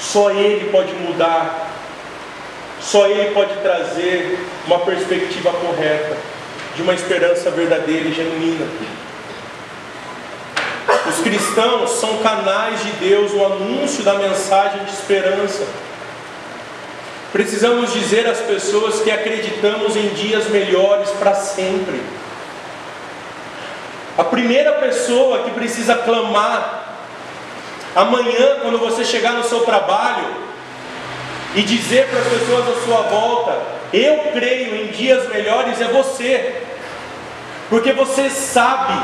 Só 0.00 0.32
Ele 0.32 0.68
pode 0.70 0.92
mudar, 0.94 1.70
só 2.80 3.06
Ele 3.06 3.32
pode 3.32 3.54
trazer 3.60 4.36
uma 4.66 4.80
perspectiva 4.80 5.52
correta, 5.52 6.16
de 6.74 6.82
uma 6.82 6.92
esperança 6.92 7.52
verdadeira 7.52 8.08
e 8.08 8.12
genuína. 8.12 8.66
cristãos 11.22 11.90
são 12.00 12.18
canais 12.18 12.82
de 12.82 12.90
Deus, 12.92 13.32
o 13.32 13.44
anúncio 13.44 14.02
da 14.02 14.14
mensagem 14.14 14.82
de 14.84 14.90
esperança. 14.90 15.64
Precisamos 17.30 17.92
dizer 17.92 18.26
às 18.26 18.40
pessoas 18.40 19.02
que 19.02 19.10
acreditamos 19.12 19.94
em 19.94 20.08
dias 20.14 20.48
melhores 20.48 21.10
para 21.10 21.34
sempre. 21.34 22.00
A 24.18 24.24
primeira 24.24 24.72
pessoa 24.72 25.44
que 25.44 25.52
precisa 25.52 25.94
clamar 25.94 26.96
amanhã, 27.94 28.56
quando 28.62 28.76
você 28.76 29.04
chegar 29.04 29.34
no 29.34 29.44
seu 29.44 29.60
trabalho 29.60 30.26
e 31.54 31.62
dizer 31.62 32.08
para 32.08 32.18
as 32.18 32.26
pessoas 32.26 32.68
à 32.68 32.84
sua 32.84 33.02
volta: 33.02 33.62
Eu 33.92 34.32
creio 34.32 34.74
em 34.74 34.88
dias 34.88 35.28
melhores, 35.28 35.80
é 35.80 35.84
você, 35.84 36.62
porque 37.70 37.92
você 37.92 38.28
sabe 38.28 39.00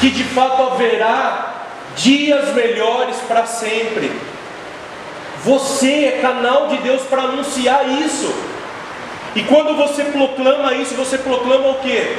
que 0.00 0.08
de 0.08 0.24
fato 0.24 0.62
haverá 0.62 1.66
dias 1.94 2.54
melhores 2.54 3.16
para 3.28 3.44
sempre. 3.44 4.10
Você 5.44 6.06
é 6.06 6.20
canal 6.22 6.68
de 6.68 6.78
Deus 6.78 7.02
para 7.02 7.24
anunciar 7.24 7.86
isso. 8.00 8.34
E 9.36 9.42
quando 9.42 9.76
você 9.76 10.04
proclama 10.04 10.72
isso, 10.72 10.94
você 10.94 11.18
proclama 11.18 11.68
o 11.68 11.74
que? 11.80 12.16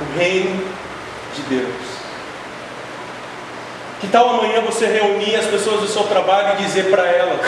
O 0.00 0.18
reino 0.18 0.83
de 1.34 1.42
Deus. 1.42 1.74
Que 4.00 4.08
tal 4.08 4.28
amanhã 4.30 4.60
você 4.60 4.86
reunir 4.86 5.36
as 5.36 5.46
pessoas 5.46 5.80
do 5.80 5.88
seu 5.88 6.04
trabalho 6.04 6.58
e 6.58 6.64
dizer 6.64 6.90
para 6.90 7.06
elas: 7.06 7.40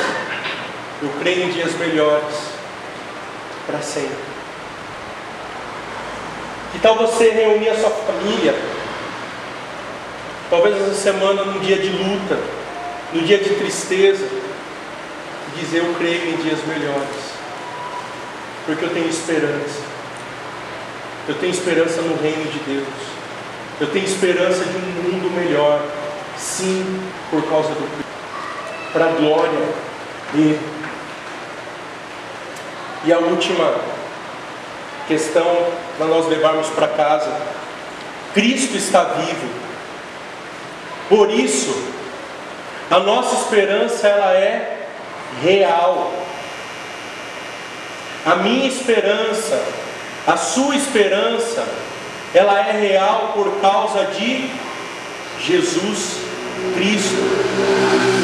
Eu 1.03 1.11
creio 1.20 1.45
em 1.45 1.51
dias 1.51 1.74
melhores 1.74 2.34
para 3.66 3.80
sempre. 3.80 4.37
Que 6.72 6.78
tal 6.78 6.97
você 6.97 7.30
reunir 7.30 7.68
a 7.68 7.78
sua 7.78 7.91
família 7.91 8.55
Talvez 10.49 10.76
essa 10.76 10.95
semana, 10.95 11.45
num 11.45 11.59
dia 11.59 11.76
de 11.76 11.89
luta, 11.89 12.39
no 13.12 13.22
dia 13.22 13.39
de 13.39 13.51
tristeza, 13.51 14.24
dizer 15.57 15.78
eu 15.78 15.93
creio 15.99 16.34
em 16.34 16.37
dias 16.37 16.61
melhores, 16.66 17.34
porque 18.64 18.84
eu 18.84 18.91
tenho 18.91 19.09
esperança. 19.09 19.97
Eu 21.28 21.34
tenho 21.34 21.51
esperança 21.51 22.01
no 22.03 22.16
reino 22.22 22.45
de 22.45 22.61
Deus. 22.61 23.16
Eu 23.81 23.87
tenho 23.89 24.05
esperança 24.05 24.64
de 24.64 24.77
um 24.77 25.03
mundo 25.03 25.31
melhor. 25.31 25.81
Sim, 26.37 27.03
por 27.31 27.43
causa 27.49 27.68
do 27.68 27.91
Cristo. 27.95 28.93
Para 28.93 29.07
a 29.07 29.12
glória 29.12 29.68
dele. 30.33 30.61
E 33.05 33.12
a 33.12 33.18
última 33.18 33.74
questão 35.07 35.47
para 35.97 36.07
nós 36.07 36.27
levarmos 36.29 36.68
para 36.68 36.89
casa. 36.89 37.31
Cristo 38.35 38.77
está 38.77 39.05
vivo 39.05 39.66
por 41.09 41.31
isso, 41.31 41.72
a 42.91 42.99
nossa 42.99 43.37
esperança 43.37 44.09
ela 44.09 44.33
é 44.33 44.89
real. 45.41 46.12
A 48.24 48.37
minha 48.37 48.66
esperança, 48.66 49.62
a 50.27 50.37
sua 50.37 50.74
esperança, 50.74 51.64
ela 52.37 52.61
é 52.61 52.70
real 52.70 53.32
por 53.34 53.51
causa 53.62 54.05
de 54.09 54.51
Jesus 55.41 56.18
Cristo, 56.74 57.16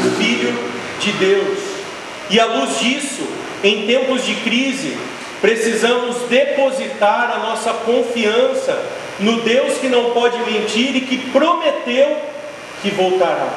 o 0.06 0.22
Filho 0.22 0.54
de 1.00 1.12
Deus. 1.12 1.58
E 2.28 2.38
à 2.38 2.44
luz 2.44 2.78
disso, 2.78 3.26
em 3.64 3.86
tempos 3.86 4.26
de 4.26 4.34
crise, 4.34 4.98
precisamos 5.40 6.28
depositar 6.28 7.32
a 7.34 7.38
nossa 7.38 7.72
confiança 7.72 8.84
no 9.18 9.40
Deus 9.40 9.78
que 9.78 9.88
não 9.88 10.10
pode 10.10 10.38
mentir 10.40 10.94
e 10.94 11.00
que 11.00 11.30
prometeu 11.30 12.14
que 12.82 12.90
voltará. 12.90 13.48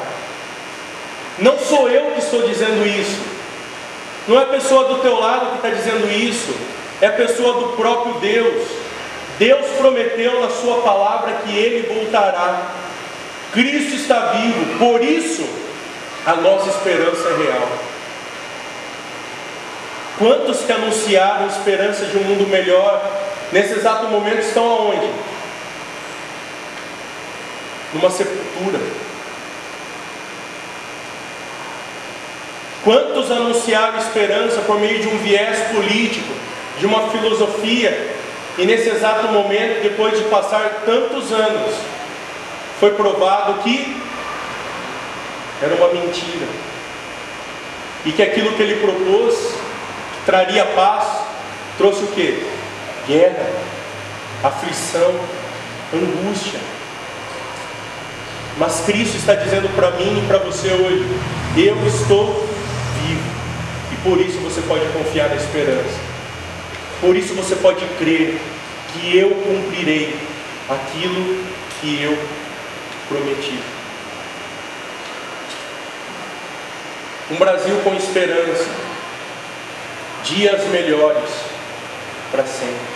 Não 1.38 1.58
sou 1.58 1.90
eu 1.90 2.12
que 2.12 2.20
estou 2.20 2.48
dizendo 2.48 2.86
isso. 2.86 3.20
Não 4.26 4.40
é 4.40 4.44
a 4.44 4.46
pessoa 4.46 4.88
do 4.88 5.02
teu 5.02 5.20
lado 5.20 5.50
que 5.50 5.56
está 5.56 5.68
dizendo 5.68 6.10
isso. 6.10 6.56
É 7.02 7.08
a 7.08 7.12
pessoa 7.12 7.60
do 7.60 7.76
próprio 7.76 8.14
Deus. 8.14 8.85
Deus 9.38 9.66
prometeu 9.78 10.40
na 10.40 10.50
sua 10.50 10.82
palavra 10.82 11.32
que 11.44 11.56
ele 11.56 11.94
voltará. 11.94 12.70
Cristo 13.52 13.94
está 13.96 14.32
vivo, 14.32 14.78
por 14.78 15.02
isso 15.02 15.46
a 16.24 16.34
nossa 16.36 16.70
esperança 16.70 17.28
é 17.28 17.44
real. 17.44 17.68
Quantos 20.18 20.60
que 20.60 20.72
anunciaram 20.72 21.46
esperança 21.46 22.06
de 22.06 22.16
um 22.16 22.24
mundo 22.24 22.48
melhor, 22.48 23.02
nesse 23.52 23.74
exato 23.74 24.06
momento 24.06 24.40
estão 24.40 24.64
aonde? 24.64 25.10
Numa 27.92 28.10
sepultura. 28.10 28.80
Quantos 32.82 33.30
anunciaram 33.30 33.98
esperança 33.98 34.60
por 34.62 34.80
meio 34.80 35.00
de 35.00 35.08
um 35.08 35.18
viés 35.18 35.58
político, 35.72 36.32
de 36.78 36.86
uma 36.86 37.10
filosofia, 37.10 38.14
e 38.58 38.64
nesse 38.64 38.88
exato 38.88 39.28
momento, 39.28 39.82
depois 39.82 40.18
de 40.18 40.24
passar 40.24 40.82
tantos 40.84 41.32
anos, 41.32 41.74
foi 42.80 42.92
provado 42.92 43.62
que 43.62 44.00
era 45.62 45.74
uma 45.74 45.88
mentira. 45.88 46.46
E 48.04 48.12
que 48.12 48.22
aquilo 48.22 48.52
que 48.52 48.62
ele 48.62 48.80
propôs, 48.80 49.34
que 49.34 50.24
traria 50.24 50.64
paz, 50.64 51.04
trouxe 51.76 52.04
o 52.04 52.08
que? 52.08 52.46
Guerra, 53.06 53.50
aflição, 54.44 55.14
angústia. 55.92 56.60
Mas 58.58 58.82
Cristo 58.86 59.16
está 59.16 59.34
dizendo 59.34 59.68
para 59.74 59.90
mim 59.92 60.22
e 60.22 60.26
para 60.26 60.38
você 60.38 60.68
hoje: 60.68 61.06
eu 61.56 61.86
estou 61.86 62.46
por 64.06 64.20
isso 64.20 64.38
você 64.38 64.60
pode 64.62 64.86
confiar 64.92 65.28
na 65.28 65.34
esperança. 65.34 66.05
Por 67.00 67.16
isso 67.16 67.34
você 67.34 67.56
pode 67.56 67.84
crer 67.98 68.38
que 68.92 69.16
eu 69.16 69.30
cumprirei 69.30 70.16
aquilo 70.68 71.44
que 71.80 72.02
eu 72.02 72.18
prometi. 73.08 73.58
Um 77.30 77.36
Brasil 77.36 77.76
com 77.82 77.94
esperança, 77.94 78.66
dias 80.24 80.64
melhores 80.68 81.30
para 82.30 82.44
sempre. 82.46 82.95